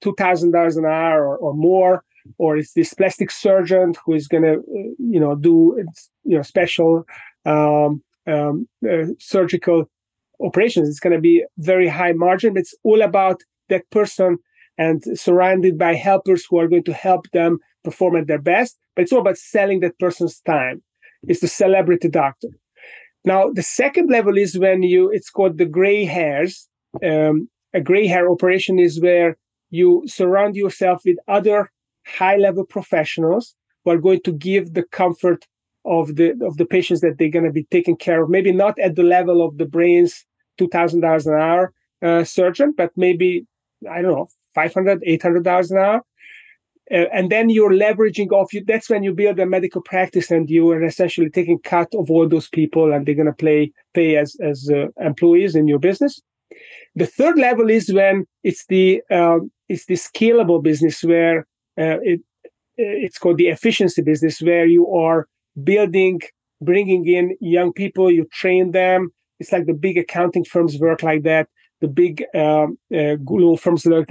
two 0.00 0.14
thousand 0.18 0.52
dollars 0.52 0.76
an 0.76 0.84
hour 0.84 1.26
or, 1.26 1.36
or 1.38 1.54
more 1.54 2.04
or 2.38 2.56
it's 2.56 2.72
this 2.72 2.94
plastic 2.94 3.30
surgeon 3.30 3.94
who 4.04 4.14
is 4.14 4.28
gonna 4.28 4.56
you 4.98 5.20
know 5.20 5.34
do 5.34 5.76
you 6.24 6.36
know 6.36 6.42
special 6.42 7.04
um, 7.46 8.02
um, 8.26 8.68
uh, 8.90 9.04
surgical 9.18 9.88
operations 10.40 10.88
it's 10.88 11.00
going 11.00 11.14
to 11.14 11.20
be 11.20 11.44
very 11.58 11.88
high 11.88 12.12
margin 12.12 12.56
it's 12.56 12.74
all 12.82 13.02
about 13.02 13.40
that 13.68 13.88
person 13.90 14.38
and 14.78 15.02
surrounded 15.18 15.78
by 15.78 15.94
helpers 15.94 16.44
who 16.48 16.58
are 16.58 16.68
going 16.68 16.84
to 16.84 16.92
help 16.92 17.30
them 17.30 17.58
perform 17.84 18.16
at 18.16 18.26
their 18.26 18.40
best 18.40 18.78
but 18.94 19.02
it's 19.02 19.12
all 19.12 19.20
about 19.20 19.38
selling 19.38 19.80
that 19.80 19.98
person's 19.98 20.40
time 20.40 20.82
it's 21.24 21.40
the 21.40 21.48
celebrity 21.48 22.08
doctor 22.08 22.48
now, 23.24 23.50
the 23.50 23.62
second 23.62 24.10
level 24.10 24.36
is 24.36 24.58
when 24.58 24.82
you, 24.82 25.10
it's 25.10 25.30
called 25.30 25.56
the 25.56 25.64
gray 25.64 26.04
hairs. 26.04 26.68
Um, 27.02 27.48
a 27.72 27.80
gray 27.80 28.06
hair 28.06 28.30
operation 28.30 28.78
is 28.78 29.00
where 29.00 29.36
you 29.70 30.02
surround 30.06 30.56
yourself 30.56 31.02
with 31.04 31.16
other 31.26 31.70
high 32.06 32.36
level 32.36 32.64
professionals 32.64 33.54
who 33.84 33.92
are 33.92 33.98
going 33.98 34.20
to 34.24 34.32
give 34.32 34.74
the 34.74 34.82
comfort 34.84 35.46
of 35.86 36.16
the 36.16 36.30
of 36.42 36.56
the 36.56 36.64
patients 36.64 37.00
that 37.00 37.18
they're 37.18 37.30
going 37.30 37.44
to 37.44 37.50
be 37.50 37.64
taken 37.64 37.96
care 37.96 38.22
of. 38.22 38.30
Maybe 38.30 38.52
not 38.52 38.78
at 38.78 38.94
the 38.94 39.02
level 39.02 39.44
of 39.44 39.58
the 39.58 39.66
brain's 39.66 40.24
two 40.56 40.68
thousand 40.68 41.00
dollars 41.00 41.26
an 41.26 41.34
hour 41.34 41.72
uh, 42.02 42.24
surgeon, 42.24 42.74
but 42.76 42.92
maybe 42.96 43.46
I 43.90 44.02
don't 44.02 44.12
know, 44.12 44.28
five 44.54 44.72
hundred, 44.72 45.02
eight 45.04 45.22
hundred 45.22 45.44
dollars 45.44 45.70
an 45.70 45.78
hour. 45.78 46.02
Uh, 46.90 47.06
and 47.14 47.30
then 47.30 47.48
you're 47.48 47.72
leveraging 47.72 48.30
off 48.30 48.52
you 48.52 48.62
that's 48.66 48.90
when 48.90 49.02
you 49.02 49.14
build 49.14 49.38
a 49.38 49.46
medical 49.46 49.80
practice 49.80 50.30
and 50.30 50.50
you 50.50 50.70
are 50.70 50.84
essentially 50.84 51.30
taking 51.30 51.58
cut 51.60 51.88
of 51.94 52.10
all 52.10 52.28
those 52.28 52.48
people 52.50 52.92
and 52.92 53.06
they're 53.06 53.14
going 53.14 53.24
to 53.26 53.32
play 53.32 53.72
pay 53.94 54.16
as 54.16 54.36
as 54.42 54.70
uh, 54.70 54.86
employees 55.00 55.54
in 55.54 55.66
your 55.66 55.78
business. 55.78 56.20
The 56.94 57.06
third 57.06 57.38
level 57.38 57.70
is 57.70 57.90
when 57.92 58.26
it's 58.42 58.66
the 58.66 59.00
um, 59.10 59.50
it's 59.70 59.86
the 59.86 59.94
scalable 59.94 60.62
business 60.62 61.02
where 61.02 61.46
uh, 61.78 62.00
it 62.02 62.20
it's 62.76 63.18
called 63.18 63.38
the 63.38 63.48
efficiency 63.48 64.02
business 64.02 64.42
where 64.42 64.66
you 64.66 64.86
are 64.94 65.26
building 65.62 66.20
bringing 66.60 67.06
in 67.06 67.34
young 67.40 67.72
people 67.72 68.10
you 68.10 68.26
train 68.30 68.72
them. 68.72 69.08
It's 69.40 69.52
like 69.52 69.66
the 69.66 69.74
big 69.74 69.96
accounting 69.96 70.44
firms 70.44 70.78
work 70.78 71.02
like 71.02 71.22
that 71.22 71.48
the 71.84 71.92
big 72.02 72.24
um, 72.34 72.78
uh, 72.98 73.16
law 73.28 73.56
firms 73.56 73.84
work, 73.84 74.08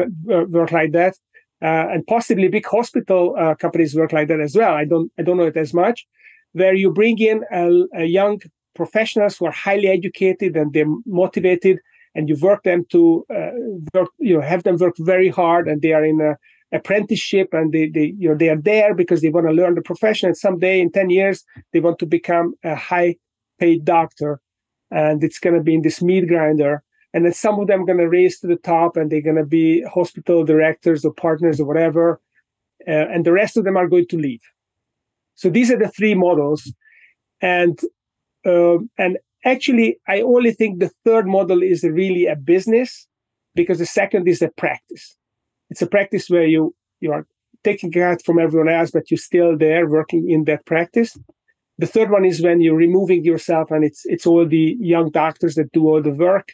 work 0.58 0.72
like 0.72 0.92
that. 0.92 1.16
Uh, 1.62 1.88
and 1.94 2.06
possibly 2.08 2.48
big 2.50 2.66
hospital 2.66 3.36
uh, 3.40 3.56
companies 3.56 3.96
work 3.96 4.12
like 4.12 4.28
that 4.28 4.42
as 4.42 4.56
well. 4.56 4.74
I 4.74 4.86
don't 4.86 5.10
I 5.18 5.22
don't 5.24 5.38
know 5.38 5.52
it 5.54 5.58
as 5.66 5.74
much, 5.74 6.06
where 6.52 6.76
you 6.82 6.92
bring 6.92 7.18
in 7.20 7.38
a, 7.52 7.66
a 8.04 8.06
young 8.20 8.42
professionals 8.76 9.38
who 9.38 9.46
are 9.46 9.58
highly 9.68 9.88
educated 9.88 10.58
and 10.58 10.74
they're 10.74 10.94
motivated, 11.06 11.80
and 12.16 12.28
you 12.28 12.36
work 12.50 12.64
them 12.64 12.86
to 12.92 13.26
uh, 13.34 13.54
work, 13.94 14.10
you 14.20 14.36
know 14.36 14.42
have 14.42 14.64
them 14.64 14.78
work 14.78 14.96
very 15.00 15.30
hard, 15.30 15.70
and 15.70 15.82
they 15.82 15.94
are 15.94 16.04
in 16.04 16.20
a 16.20 16.34
apprenticeship 16.74 17.50
and 17.54 17.72
they, 17.72 17.88
they 17.88 18.14
you 18.18 18.28
know 18.28 18.36
they 18.36 18.50
are 18.50 18.62
there 18.72 18.94
because 18.94 19.22
they 19.22 19.30
want 19.30 19.48
to 19.48 19.54
learn 19.54 19.76
the 19.76 19.90
profession 19.92 20.28
and 20.28 20.38
someday 20.38 20.82
in 20.82 20.92
10 20.92 21.12
years 21.12 21.46
they 21.72 21.80
want 21.80 22.00
to 22.00 22.08
become 22.08 22.56
a 22.64 22.76
high 22.76 23.16
paid 23.60 23.86
doctor. 23.86 24.42
And 24.90 25.24
it's 25.24 25.40
going 25.40 25.56
to 25.56 25.62
be 25.62 25.76
in 25.76 25.84
this 25.84 26.02
meat 26.02 26.28
grinder 26.28 26.84
and 27.13 27.26
then 27.26 27.34
some 27.34 27.60
of 27.60 27.67
them 27.67 27.84
are 27.84 27.86
going 27.86 27.99
to 27.99 28.10
raise 28.10 28.39
to 28.39 28.47
the 28.47 28.56
top 28.56 28.97
and 28.97 29.12
they're 29.12 29.21
going 29.21 29.36
to 29.36 29.45
be 29.45 29.84
hospital 29.84 30.43
directors 30.43 31.06
or 31.06 31.13
partners 31.13 31.60
or 31.60 31.65
whatever 31.65 32.19
uh, 32.88 33.08
and 33.12 33.26
the 33.26 33.32
rest 33.32 33.58
of 33.58 33.63
them 33.63 33.78
are 33.78 33.88
going 33.88 34.08
to 34.08 34.17
leave. 34.17 34.41
So 35.36 35.49
these 35.49 35.71
are 35.71 35.78
the 35.78 35.89
three 35.89 36.15
models. 36.15 36.71
And 37.41 37.80
um, 38.45 38.89
and 38.97 39.17
actually 39.45 39.97
i 40.08 40.21
only 40.21 40.52
think 40.52 40.80
the 40.80 40.91
third 41.06 41.28
model 41.28 41.62
is 41.62 41.84
really 41.84 42.26
a 42.26 42.36
business 42.36 43.08
because 43.56 43.80
the 43.80 43.86
second 43.86 44.28
is 44.28 44.41
a 44.41 44.49
practice. 44.58 45.15
It's 45.69 45.82
a 45.82 45.88
practice 45.88 46.30
where 46.30 46.45
you 46.45 46.76
you 46.99 47.12
are 47.12 47.26
taking 47.63 47.91
care 47.91 48.17
from 48.26 48.39
everyone 48.39 48.69
else 48.69 48.91
but 48.91 49.10
you're 49.10 49.17
still 49.17 49.58
there 49.58 49.88
working 49.88 50.30
in 50.30 50.43
that 50.45 50.65
practice. 50.65 51.17
The 51.78 51.88
third 51.88 52.12
one 52.12 52.26
is 52.26 52.41
when 52.41 52.62
you're 52.62 52.76
removing 52.76 53.23
yourself 53.23 53.71
and 53.71 53.84
it's 53.84 54.02
it's 54.06 54.28
all 54.28 54.45
the 54.45 54.78
young 54.80 55.10
doctors 55.10 55.56
that 55.56 55.71
do 55.71 55.88
all 55.88 56.02
the 56.02 56.12
work 56.12 56.54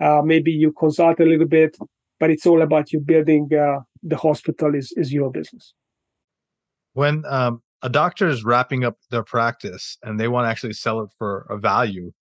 uh, 0.00 0.22
maybe 0.24 0.50
you 0.52 0.72
consult 0.72 1.20
a 1.20 1.24
little 1.24 1.46
bit, 1.46 1.76
but 2.18 2.30
it's 2.30 2.46
all 2.46 2.62
about 2.62 2.92
you 2.92 3.00
building 3.00 3.48
uh, 3.52 3.80
the 4.02 4.16
hospital 4.16 4.74
is, 4.74 4.92
is 4.96 5.12
your 5.12 5.30
business. 5.30 5.74
When 6.94 7.24
um, 7.26 7.62
a 7.82 7.88
doctor 7.88 8.28
is 8.28 8.44
wrapping 8.44 8.84
up 8.84 8.96
their 9.10 9.22
practice 9.22 9.98
and 10.02 10.18
they 10.18 10.28
want 10.28 10.46
to 10.46 10.50
actually 10.50 10.74
sell 10.74 11.00
it 11.00 11.10
for 11.18 11.46
a 11.48 11.56
value, 11.56 12.12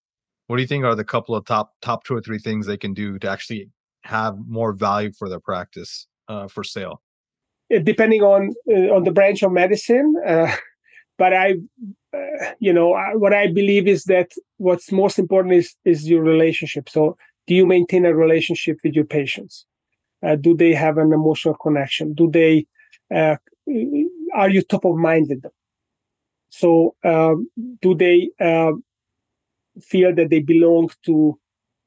what 0.48 0.58
do 0.58 0.62
you 0.64 0.68
think 0.68 0.84
are 0.84 0.96
the 0.96 1.04
couple 1.04 1.36
of 1.36 1.46
top 1.46 1.74
top 1.82 2.04
two 2.04 2.16
or 2.16 2.22
three 2.22 2.40
things 2.40 2.66
they 2.66 2.78
can 2.78 2.94
do 2.94 3.18
to 3.20 3.30
actually 3.30 3.70
have 4.04 4.36
more 4.48 4.74
value 4.74 5.12
for 5.18 5.30
their 5.30 5.40
practice 5.40 6.08
uh, 6.28 6.48
for 6.48 6.64
sale? 6.64 7.02
Depending 7.84 8.22
on 8.22 8.54
uh, 8.70 8.94
on 8.94 9.04
the 9.04 9.12
branch 9.12 9.44
of 9.44 9.52
medicine, 9.52 10.14
uh, 10.28 10.54
but 11.18 11.34
I, 11.34 11.54
uh, 12.14 12.52
you 12.60 12.74
know, 12.74 12.98
what 13.14 13.34
I 13.34 13.48
believe 13.48 13.88
is 13.88 14.04
that 14.06 14.32
what's 14.58 14.92
most 14.92 15.18
important 15.20 15.56
is 15.56 15.76
is 15.86 16.10
your 16.10 16.22
relationship. 16.22 16.90
So 16.90 17.18
do 17.48 17.56
you 17.56 17.66
maintain 17.66 18.06
a 18.06 18.14
relationship 18.14 18.78
with 18.84 18.94
your 18.94 19.06
patients? 19.06 19.66
Uh, 20.26 20.36
do 20.36 20.56
they 20.56 20.74
have 20.74 20.98
an 20.98 21.14
emotional 21.14 21.56
connection? 21.56 22.14
Do 22.14 22.30
they 22.30 22.66
uh, 23.14 23.36
are 24.34 24.50
you 24.50 24.62
top 24.62 24.86
of 24.86 24.96
mind 24.96 25.28
with 25.30 25.42
them? 25.42 25.52
So 26.50 26.96
um, 27.04 27.50
do 27.82 27.96
they 27.96 28.30
uh, 28.40 28.74
feel 29.82 30.14
that 30.16 30.30
they 30.30 30.40
belong 30.40 30.92
to 31.06 31.38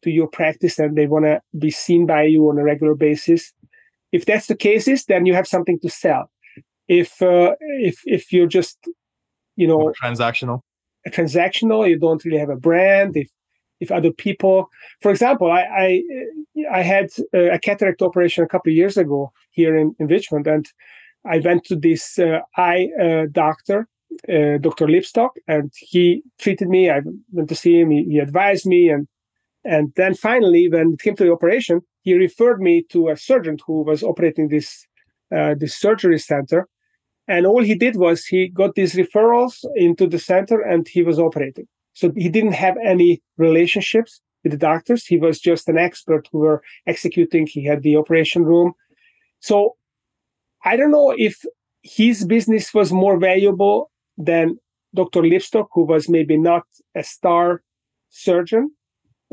to 0.03 0.11
your 0.11 0.27
practice 0.27 0.79
and 0.79 0.97
they 0.97 1.07
want 1.07 1.25
to 1.25 1.41
be 1.59 1.71
seen 1.71 2.07
by 2.07 2.25
you 2.25 2.49
on 2.49 2.59
a 2.59 2.65
regular 2.65 2.95
basis? 2.95 3.53
If 4.13 4.27
that's 4.27 4.47
the 4.47 4.57
cases, 4.57 5.07
then 5.07 5.27
you 5.27 5.35
have 5.35 5.47
something 5.47 5.79
to 5.81 5.91
sell. 5.91 6.31
If 6.89 7.21
uh, 7.23 7.55
if 7.61 8.01
if 8.05 8.33
you're 8.33 8.47
just 8.47 8.79
you 9.57 9.67
know 9.67 9.93
transactional, 10.03 10.61
transactional, 11.09 11.89
you 11.89 11.99
don't 11.99 12.25
really 12.25 12.39
have 12.39 12.51
a 12.51 12.57
brand. 12.57 13.17
If 13.17 13.29
if 13.81 13.91
other 13.91 14.13
people, 14.13 14.69
for 15.03 15.11
example, 15.11 15.51
I 15.51 15.63
I, 15.63 16.03
I 16.73 16.83
had 16.83 17.11
a 17.33 17.59
cataract 17.59 18.03
operation 18.03 18.45
a 18.45 18.49
couple 18.49 18.71
of 18.71 18.77
years 18.77 18.97
ago 18.97 19.33
here 19.51 19.77
in, 19.77 19.95
in 19.99 20.07
Richmond, 20.07 20.47
and 20.47 20.67
I 21.25 21.39
went 21.39 21.65
to 21.65 21.77
this 21.77 22.19
uh, 22.19 22.41
eye 22.57 22.89
uh, 23.01 23.27
doctor, 23.33 23.89
uh, 24.29 24.59
Dr. 24.59 24.87
Lipstock, 24.87 25.31
and 25.49 25.73
he 25.77 26.23
treated 26.39 26.69
me. 26.69 26.91
I 26.91 27.01
went 27.33 27.49
to 27.49 27.55
see 27.55 27.81
him. 27.81 27.91
He, 27.91 28.05
he, 28.05 28.19
advised 28.19 28.67
me, 28.67 28.89
and 28.89 29.09
and 29.65 29.93
then 29.97 30.15
finally, 30.15 30.69
when 30.69 30.93
it 30.93 31.01
came 31.01 31.17
to 31.17 31.25
the 31.25 31.33
operation, 31.33 31.81
he 32.03 32.15
referred 32.15 32.61
me 32.61 32.85
to 32.91 33.09
a 33.09 33.17
surgeon 33.17 33.57
who 33.67 33.83
was 33.83 34.03
operating 34.03 34.49
this 34.49 34.87
uh, 35.35 35.55
this 35.59 35.77
surgery 35.77 36.19
center. 36.19 36.69
And 37.27 37.47
all 37.47 37.63
he 37.63 37.75
did 37.75 37.97
was 37.97 38.27
he 38.27 38.49
got 38.49 38.75
these 38.75 38.95
referrals 38.95 39.65
into 39.77 40.07
the 40.07 40.19
center, 40.19 40.61
and 40.61 40.87
he 40.87 41.03
was 41.03 41.19
operating. 41.19 41.67
So 41.95 42.13
he 42.15 42.29
didn't 42.29 42.53
have 42.53 42.77
any 42.85 43.23
relationships 43.39 44.21
with 44.43 44.53
the 44.53 44.59
doctors. 44.59 45.07
He 45.07 45.17
was 45.17 45.41
just 45.41 45.69
an 45.69 45.79
expert 45.79 46.29
who 46.31 46.39
were 46.39 46.63
executing. 46.87 47.47
He 47.47 47.65
had 47.65 47.83
the 47.83 47.97
operation 47.97 48.45
room. 48.45 48.75
So 49.41 49.77
I 50.65 50.77
don't 50.77 50.91
know 50.91 51.15
if 51.17 51.43
his 51.83 52.25
business 52.25 52.75
was 52.75 52.93
more 52.93 53.19
valuable 53.19 53.91
than 54.17 54.59
Dr. 54.95 55.23
Lipstock, 55.23 55.67
who 55.73 55.85
was 55.85 56.09
maybe 56.09 56.37
not 56.37 56.65
a 56.95 57.03
star 57.03 57.63
surgeon, 58.11 58.71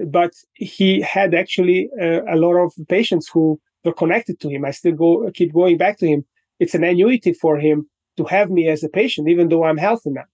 but 0.08 0.32
he 0.54 1.02
had 1.02 1.34
actually 1.34 1.90
uh, 2.02 2.22
a 2.30 2.36
lot 2.36 2.56
of 2.56 2.74
patients 2.90 3.30
who 3.32 3.60
were 3.84 3.94
connected 3.94 4.40
to 4.40 4.50
him. 4.50 4.66
I 4.66 4.72
still 4.72 4.94
go 4.94 5.30
keep 5.34 5.54
going 5.54 5.78
back 5.78 5.98
to 6.00 6.08
him. 6.08 6.26
It's 6.60 6.76
an 6.76 6.84
annuity 6.84 7.34
for 7.34 7.58
him 7.58 7.90
to 8.18 8.24
have 8.26 8.50
me 8.50 8.68
as 8.68 8.84
a 8.84 8.90
patient, 8.90 9.30
even 9.30 9.50
though 9.50 9.64
I'm 9.64 9.78
healthy 9.78 10.12
now. 10.12 10.26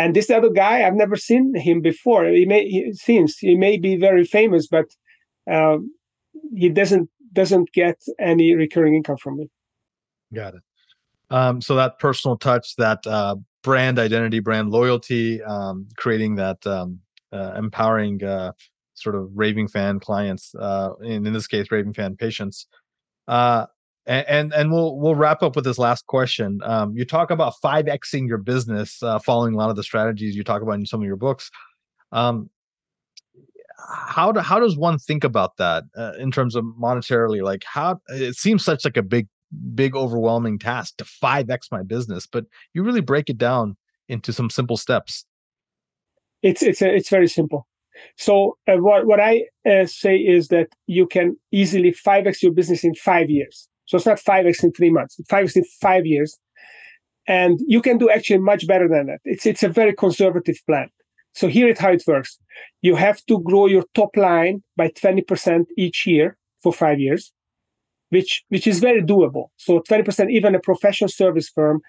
And 0.00 0.16
this 0.16 0.30
other 0.30 0.48
guy, 0.48 0.86
I've 0.86 0.94
never 0.94 1.14
seen 1.14 1.54
him 1.54 1.82
before. 1.82 2.24
He 2.24 2.46
may 2.46 2.66
he 2.66 2.94
seems 2.94 3.36
he 3.36 3.54
may 3.54 3.76
be 3.76 3.96
very 3.96 4.24
famous, 4.24 4.66
but 4.66 4.86
um, 5.50 5.92
he 6.56 6.70
doesn't 6.70 7.10
doesn't 7.34 7.70
get 7.72 7.98
any 8.18 8.54
recurring 8.54 8.94
income 8.94 9.18
from 9.18 9.36
me. 9.36 9.50
Got 10.32 10.54
it. 10.54 10.62
Um, 11.28 11.60
so 11.60 11.74
that 11.74 11.98
personal 11.98 12.38
touch, 12.38 12.76
that 12.76 13.06
uh, 13.06 13.36
brand 13.62 13.98
identity, 13.98 14.40
brand 14.40 14.70
loyalty, 14.70 15.42
um, 15.42 15.86
creating 15.98 16.36
that 16.36 16.66
um, 16.66 16.98
uh, 17.30 17.52
empowering 17.56 18.24
uh, 18.24 18.52
sort 18.94 19.16
of 19.16 19.28
raving 19.34 19.68
fan 19.68 20.00
clients, 20.00 20.54
uh, 20.54 20.92
in, 21.02 21.26
in 21.26 21.32
this 21.34 21.46
case, 21.46 21.66
raving 21.70 21.92
fan 21.92 22.16
patients. 22.16 22.66
And, 24.06 24.26
and, 24.28 24.52
and 24.54 24.72
we'll 24.72 24.98
we'll 24.98 25.14
wrap 25.14 25.42
up 25.42 25.56
with 25.56 25.64
this 25.64 25.78
last 25.78 26.06
question. 26.06 26.60
Um, 26.64 26.96
you 26.96 27.04
talk 27.04 27.30
about 27.30 27.54
five 27.62 27.84
xing 27.84 28.26
your 28.26 28.38
business, 28.38 29.02
uh, 29.02 29.18
following 29.18 29.54
a 29.54 29.56
lot 29.56 29.70
of 29.70 29.76
the 29.76 29.82
strategies 29.82 30.34
you 30.34 30.42
talk 30.42 30.62
about 30.62 30.74
in 30.74 30.86
some 30.86 31.00
of 31.00 31.06
your 31.06 31.16
books. 31.16 31.50
Um, 32.12 32.50
how 34.06 34.32
do, 34.32 34.40
how 34.40 34.58
does 34.58 34.76
one 34.76 34.98
think 34.98 35.24
about 35.24 35.56
that 35.56 35.84
uh, 35.96 36.12
in 36.18 36.30
terms 36.30 36.54
of 36.56 36.64
monetarily? 36.64 37.42
Like 37.42 37.62
how 37.64 38.00
it 38.08 38.36
seems 38.36 38.64
such 38.64 38.84
like 38.84 38.96
a 38.96 39.02
big 39.02 39.28
big 39.74 39.96
overwhelming 39.96 40.58
task 40.58 40.96
to 40.98 41.04
5x 41.04 41.66
my 41.72 41.82
business 41.82 42.26
but 42.26 42.44
you 42.72 42.82
really 42.82 43.00
break 43.00 43.28
it 43.28 43.38
down 43.38 43.76
into 44.08 44.32
some 44.32 44.48
simple 44.48 44.76
steps 44.76 45.24
it's 46.42 46.62
it's 46.62 46.80
a, 46.80 46.94
it's 46.94 47.08
very 47.08 47.26
simple 47.26 47.66
so 48.16 48.56
uh, 48.68 48.76
what 48.76 49.06
what 49.06 49.18
i 49.18 49.42
uh, 49.68 49.86
say 49.86 50.16
is 50.16 50.48
that 50.48 50.68
you 50.86 51.06
can 51.06 51.36
easily 51.50 51.92
5x 51.92 52.42
your 52.42 52.52
business 52.52 52.84
in 52.84 52.94
5 52.94 53.28
years 53.28 53.68
so 53.90 53.96
it's 53.96 54.06
not 54.06 54.18
5x 54.18 54.64
in 54.64 54.72
3 54.72 54.90
months 54.90 55.20
5x 55.28 55.56
in 55.56 55.64
5 55.64 56.06
years 56.06 56.38
and 57.26 57.60
you 57.66 57.82
can 57.82 57.98
do 57.98 58.10
actually 58.10 58.38
much 58.38 58.66
better 58.66 58.88
than 58.88 59.06
that 59.06 59.20
it's 59.24 59.46
it's 59.46 59.62
a 59.62 59.68
very 59.68 59.94
conservative 59.94 60.58
plan 60.66 60.88
so 61.32 61.48
here 61.48 61.68
is 61.68 61.78
how 61.78 61.90
it 61.90 62.02
works 62.06 62.38
you 62.82 62.94
have 62.96 63.24
to 63.26 63.40
grow 63.40 63.66
your 63.66 63.84
top 63.94 64.16
line 64.16 64.62
by 64.76 64.88
20% 64.88 65.66
each 65.76 66.06
year 66.06 66.36
for 66.62 66.72
5 66.72 66.98
years 66.98 67.32
which 68.10 68.44
which 68.48 68.66
is 68.66 68.80
very 68.80 69.02
doable. 69.02 69.46
So 69.56 69.80
20%, 69.80 70.30
even 70.30 70.54
a 70.54 70.60
professional 70.60 71.08
service 71.08 71.48
firm, 71.48 71.80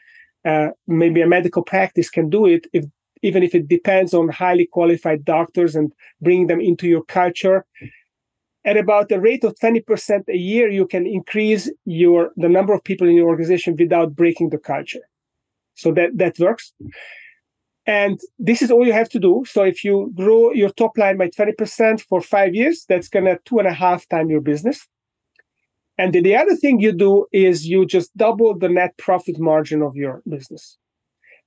uh, 0.46 0.70
maybe 0.88 1.22
a 1.22 1.28
medical 1.28 1.64
practice 1.64 2.10
can 2.10 2.30
do 2.30 2.46
it 2.46 2.66
if 2.74 2.86
even 3.24 3.44
if 3.44 3.54
it 3.54 3.68
depends 3.68 4.14
on 4.14 4.30
highly 4.30 4.68
qualified 4.72 5.24
doctors 5.26 5.76
and 5.76 5.92
bringing 6.22 6.48
them 6.48 6.62
into 6.62 6.88
your 6.88 7.04
culture. 7.04 7.66
At 8.64 8.78
about 8.78 9.12
a 9.12 9.20
rate 9.20 9.44
of 9.44 9.56
20% 9.56 10.24
a 10.30 10.38
year, 10.38 10.70
you 10.70 10.86
can 10.86 11.08
increase 11.08 11.72
your 11.86 12.32
the 12.38 12.50
number 12.50 12.74
of 12.74 12.84
people 12.84 13.08
in 13.08 13.16
your 13.16 13.28
organization 13.28 13.76
without 13.78 14.16
breaking 14.16 14.50
the 14.50 14.60
culture. 14.60 15.02
So 15.74 15.92
that 15.94 16.18
that 16.18 16.38
works. 16.38 16.74
And 17.88 18.20
this 18.38 18.62
is 18.62 18.70
all 18.70 18.86
you 18.86 18.94
have 18.94 19.10
to 19.10 19.20
do. 19.20 19.44
So 19.48 19.64
if 19.64 19.84
you 19.84 20.14
grow 20.16 20.52
your 20.52 20.70
top 20.70 20.98
line 20.98 21.18
by 21.18 21.30
20% 21.30 22.02
for 22.02 22.22
five 22.22 22.54
years, 22.54 22.86
that's 22.88 23.10
gonna 23.10 23.40
two 23.46 23.58
and 23.58 23.68
a 23.68 23.74
half 23.74 24.08
time 24.08 24.30
your 24.30 24.42
business. 24.42 24.88
And 25.98 26.14
the 26.14 26.36
other 26.36 26.56
thing 26.56 26.80
you 26.80 26.92
do 26.92 27.26
is 27.32 27.68
you 27.68 27.86
just 27.86 28.16
double 28.16 28.58
the 28.58 28.70
net 28.70 28.98
profit 28.98 29.40
margin 29.40 29.82
of 29.82 29.96
your 29.96 30.22
business. 30.28 30.78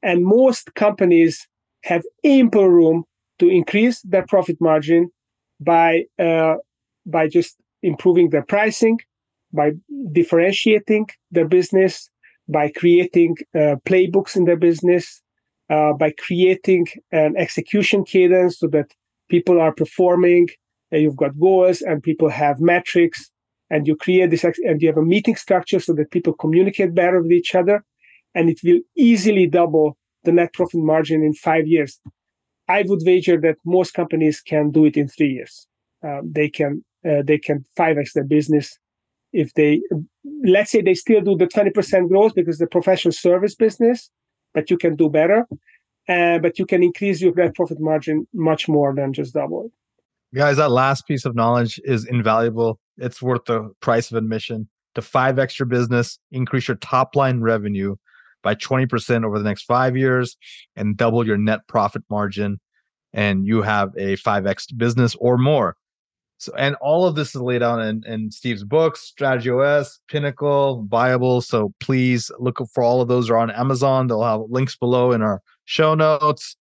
And 0.02 0.24
most 0.24 0.74
companies 0.74 1.48
have 1.84 2.02
ample 2.24 2.68
room 2.68 3.04
to 3.38 3.48
increase 3.48 4.00
their 4.02 4.26
profit 4.26 4.56
margin 4.60 5.10
by 5.60 6.04
uh, 6.18 6.56
by 7.06 7.28
just 7.28 7.56
improving 7.82 8.30
their 8.30 8.42
pricing, 8.42 8.98
by 9.52 9.72
differentiating 10.12 11.06
their 11.30 11.46
business, 11.46 12.08
by 12.48 12.70
creating 12.70 13.36
uh, 13.54 13.76
playbooks 13.86 14.36
in 14.36 14.44
their 14.44 14.56
business, 14.56 15.22
uh, 15.70 15.92
by 15.92 16.12
creating 16.18 16.86
an 17.12 17.36
execution 17.36 18.04
cadence 18.04 18.58
so 18.58 18.66
that 18.68 18.92
people 19.28 19.60
are 19.60 19.72
performing. 19.72 20.48
And 20.90 21.02
you've 21.02 21.16
got 21.16 21.38
goals 21.38 21.80
and 21.82 22.02
people 22.02 22.28
have 22.28 22.60
metrics 22.60 23.30
and 23.70 23.86
you 23.86 23.96
create 23.96 24.30
this 24.30 24.44
and 24.44 24.80
you 24.80 24.88
have 24.88 24.98
a 24.98 25.02
meeting 25.02 25.36
structure 25.36 25.80
so 25.80 25.92
that 25.94 26.10
people 26.10 26.32
communicate 26.34 26.94
better 26.94 27.20
with 27.22 27.32
each 27.32 27.54
other 27.54 27.84
and 28.34 28.50
it 28.50 28.60
will 28.64 28.80
easily 28.96 29.46
double 29.46 29.96
the 30.24 30.32
net 30.32 30.52
profit 30.52 30.80
margin 30.80 31.22
in 31.22 31.34
five 31.34 31.66
years 31.66 32.00
i 32.68 32.82
would 32.86 33.00
wager 33.04 33.40
that 33.40 33.56
most 33.64 33.92
companies 33.94 34.40
can 34.40 34.70
do 34.70 34.84
it 34.84 34.96
in 34.96 35.08
three 35.08 35.32
years 35.32 35.66
uh, 36.06 36.20
they 36.24 36.48
can 36.48 36.84
uh, 37.08 37.22
they 37.24 37.38
can 37.38 37.64
5x 37.78 38.12
their 38.14 38.24
business 38.24 38.78
if 39.32 39.54
they 39.54 39.80
let's 40.44 40.70
say 40.70 40.80
they 40.80 40.94
still 40.94 41.20
do 41.20 41.36
the 41.36 41.46
20% 41.46 42.08
growth 42.08 42.34
because 42.34 42.58
the 42.58 42.66
professional 42.66 43.12
service 43.12 43.54
business 43.54 44.10
but 44.52 44.70
you 44.70 44.76
can 44.76 44.96
do 44.96 45.08
better 45.08 45.46
uh, 46.08 46.38
but 46.38 46.58
you 46.58 46.66
can 46.66 46.82
increase 46.82 47.20
your 47.20 47.34
net 47.34 47.54
profit 47.54 47.80
margin 47.80 48.26
much 48.32 48.68
more 48.68 48.94
than 48.94 49.12
just 49.12 49.34
double 49.34 49.66
it 49.66 49.72
guys 50.36 50.56
that 50.56 50.70
last 50.70 51.06
piece 51.06 51.24
of 51.24 51.34
knowledge 51.34 51.80
is 51.84 52.06
invaluable 52.06 52.78
it's 52.98 53.20
worth 53.20 53.44
the 53.46 53.70
price 53.80 54.10
of 54.10 54.16
admission 54.16 54.68
to 54.94 55.02
five 55.02 55.38
extra 55.38 55.66
business, 55.66 56.18
increase 56.30 56.68
your 56.68 56.76
top 56.76 57.16
line 57.16 57.40
revenue 57.40 57.96
by 58.42 58.54
20% 58.54 59.24
over 59.24 59.38
the 59.38 59.44
next 59.44 59.62
five 59.62 59.96
years, 59.96 60.36
and 60.76 60.96
double 60.96 61.26
your 61.26 61.38
net 61.38 61.60
profit 61.66 62.02
margin. 62.10 62.58
And 63.12 63.46
you 63.46 63.62
have 63.62 63.90
a 63.96 64.16
5x 64.16 64.76
business 64.76 65.14
or 65.16 65.38
more. 65.38 65.76
So, 66.38 66.52
and 66.58 66.76
all 66.80 67.06
of 67.06 67.14
this 67.14 67.34
is 67.34 67.40
laid 67.40 67.62
out 67.62 67.80
in, 67.80 68.02
in 68.06 68.30
Steve's 68.30 68.64
books, 68.64 69.00
Strategy 69.00 69.50
OS, 69.50 70.00
Pinnacle, 70.08 70.84
Viable. 70.88 71.40
So 71.40 71.72
please 71.80 72.30
look 72.38 72.58
for 72.72 72.82
all 72.82 73.00
of 73.00 73.08
those 73.08 73.30
are 73.30 73.36
on 73.36 73.50
Amazon. 73.50 74.08
They'll 74.08 74.22
have 74.22 74.42
links 74.48 74.76
below 74.76 75.12
in 75.12 75.22
our 75.22 75.40
show 75.64 75.94
notes. 75.94 76.56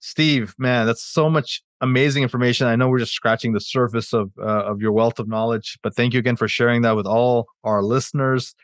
Steve, 0.00 0.54
man, 0.58 0.86
that's 0.86 1.02
so 1.02 1.28
much 1.28 1.62
amazing 1.80 2.22
information. 2.22 2.66
I 2.66 2.76
know 2.76 2.88
we're 2.88 3.00
just 3.00 3.12
scratching 3.12 3.52
the 3.52 3.60
surface 3.60 4.12
of 4.12 4.30
uh, 4.38 4.64
of 4.64 4.80
your 4.80 4.92
wealth 4.92 5.18
of 5.18 5.28
knowledge, 5.28 5.78
but 5.82 5.94
thank 5.94 6.12
you 6.12 6.20
again 6.20 6.36
for 6.36 6.48
sharing 6.48 6.82
that 6.82 6.96
with 6.96 7.06
all 7.06 7.48
our 7.64 7.82
listeners. 7.82 8.54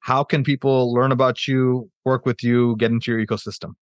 How 0.00 0.22
can 0.22 0.44
people 0.44 0.92
learn 0.92 1.12
about 1.12 1.48
you, 1.48 1.90
work 2.04 2.26
with 2.26 2.42
you, 2.42 2.76
get 2.76 2.90
into 2.90 3.10
your 3.10 3.24
ecosystem? 3.24 3.74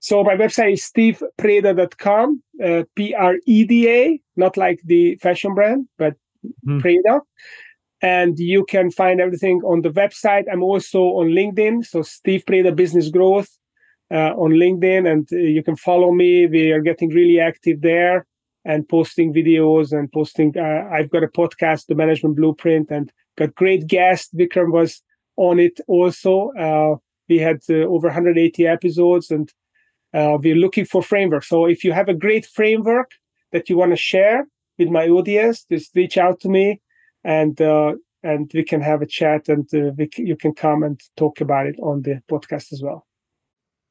So 0.00 0.22
my 0.22 0.36
website 0.36 0.74
is 0.74 0.90
stevepreda.com, 0.94 2.42
uh, 2.64 2.82
P-R-E-D-A, 2.94 4.20
not 4.36 4.56
like 4.56 4.80
the 4.84 5.16
fashion 5.16 5.54
brand, 5.54 5.88
but 5.98 6.14
mm. 6.66 6.80
Preda. 6.80 7.20
And 8.02 8.38
you 8.38 8.64
can 8.64 8.90
find 8.90 9.20
everything 9.20 9.62
on 9.64 9.82
the 9.82 9.90
website. 9.90 10.44
I'm 10.52 10.62
also 10.62 11.00
on 11.00 11.28
LinkedIn. 11.28 11.84
So 11.86 12.02
Steve 12.02 12.44
Preda 12.46 12.76
Business 12.76 13.08
Growth 13.08 13.48
uh, 14.12 14.32
on 14.36 14.52
LinkedIn, 14.52 15.10
and 15.10 15.28
uh, 15.32 15.36
you 15.36 15.62
can 15.62 15.76
follow 15.76 16.12
me. 16.12 16.46
We 16.46 16.70
are 16.72 16.82
getting 16.82 17.08
really 17.08 17.40
active 17.40 17.80
there 17.80 18.26
and 18.64 18.88
posting 18.88 19.32
videos 19.32 19.92
and 19.92 20.12
posting. 20.12 20.52
Uh, 20.56 20.88
I've 20.92 21.10
got 21.10 21.24
a 21.24 21.28
podcast, 21.28 21.86
The 21.86 21.94
Management 21.94 22.36
Blueprint, 22.36 22.90
and 22.90 23.12
got 23.36 23.54
great 23.54 23.86
guests. 23.86 24.32
Vikram 24.34 24.72
was 24.72 25.02
on 25.36 25.58
it 25.58 25.80
also. 25.88 26.52
Uh, 26.58 26.96
We 27.28 27.38
had 27.38 27.58
uh, 27.68 27.88
over 27.90 28.06
180 28.06 28.66
episodes, 28.66 29.32
and 29.32 29.52
uh, 30.16 30.38
we're 30.40 30.56
looking 30.56 30.86
for 30.86 31.02
framework. 31.02 31.44
So 31.44 31.66
if 31.66 31.84
you 31.84 31.92
have 31.92 32.08
a 32.08 32.14
great 32.14 32.46
framework 32.46 33.10
that 33.52 33.68
you 33.68 33.76
want 33.76 33.92
to 33.92 33.96
share 33.96 34.46
with 34.78 34.88
my 34.88 35.06
audience, 35.08 35.66
just 35.70 35.94
reach 35.94 36.16
out 36.16 36.40
to 36.40 36.48
me, 36.48 36.80
and 37.22 37.60
uh, 37.60 37.92
and 38.22 38.50
we 38.54 38.64
can 38.64 38.80
have 38.80 39.02
a 39.02 39.06
chat, 39.06 39.48
and 39.48 39.68
uh, 39.74 39.92
we, 39.96 40.08
you 40.16 40.36
can 40.36 40.54
come 40.54 40.82
and 40.82 40.98
talk 41.16 41.40
about 41.40 41.66
it 41.66 41.76
on 41.82 42.02
the 42.02 42.20
podcast 42.30 42.72
as 42.72 42.80
well. 42.82 43.06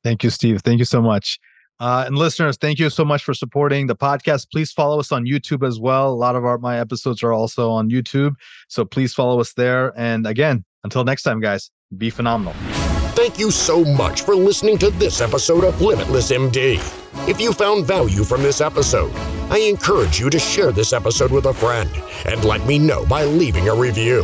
Thank 0.03 0.23
you, 0.23 0.29
Steve. 0.29 0.61
Thank 0.61 0.79
you 0.79 0.85
so 0.85 1.01
much. 1.01 1.39
Uh, 1.79 2.05
and 2.07 2.17
listeners, 2.17 2.57
thank 2.57 2.79
you 2.79 2.89
so 2.89 3.03
much 3.03 3.23
for 3.23 3.33
supporting 3.33 3.87
the 3.87 3.95
podcast. 3.95 4.49
Please 4.49 4.71
follow 4.71 4.99
us 4.99 5.11
on 5.11 5.25
YouTube 5.25 5.67
as 5.67 5.79
well. 5.79 6.09
A 6.09 6.15
lot 6.15 6.35
of 6.35 6.45
our 6.45 6.57
my 6.57 6.79
episodes 6.79 7.21
are 7.21 7.33
also 7.33 7.69
on 7.69 7.89
YouTube, 7.89 8.33
so 8.67 8.83
please 8.83 9.13
follow 9.13 9.39
us 9.39 9.53
there. 9.53 9.93
And 9.95 10.25
again, 10.25 10.63
until 10.83 11.03
next 11.03 11.23
time, 11.23 11.39
guys, 11.39 11.69
be 11.97 12.09
phenomenal. 12.09 12.55
Thank 13.15 13.39
you 13.39 13.49
so 13.49 13.85
much 13.85 14.23
for 14.23 14.35
listening 14.35 14.77
to 14.79 14.89
this 14.89 15.21
episode 15.21 15.63
of 15.63 15.79
Limitless 15.79 16.31
MD. 16.31 16.79
If 17.29 17.39
you 17.39 17.53
found 17.53 17.85
value 17.87 18.25
from 18.25 18.43
this 18.43 18.59
episode, 18.59 19.09
I 19.49 19.59
encourage 19.59 20.19
you 20.19 20.29
to 20.29 20.37
share 20.37 20.73
this 20.73 20.91
episode 20.91 21.31
with 21.31 21.45
a 21.45 21.53
friend 21.53 21.89
and 22.25 22.43
let 22.43 22.65
me 22.65 22.77
know 22.77 23.05
by 23.05 23.23
leaving 23.23 23.69
a 23.69 23.73
review. 23.73 24.23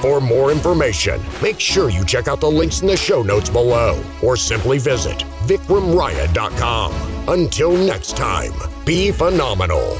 For 0.00 0.20
more 0.20 0.50
information, 0.50 1.20
make 1.40 1.60
sure 1.60 1.88
you 1.88 2.04
check 2.04 2.26
out 2.26 2.40
the 2.40 2.50
links 2.50 2.80
in 2.80 2.88
the 2.88 2.96
show 2.96 3.22
notes 3.22 3.48
below 3.48 4.02
or 4.24 4.36
simply 4.36 4.78
visit 4.78 5.18
vikramraya.com. 5.44 6.92
Until 7.28 7.76
next 7.76 8.16
time, 8.16 8.52
be 8.84 9.12
phenomenal. 9.12 9.96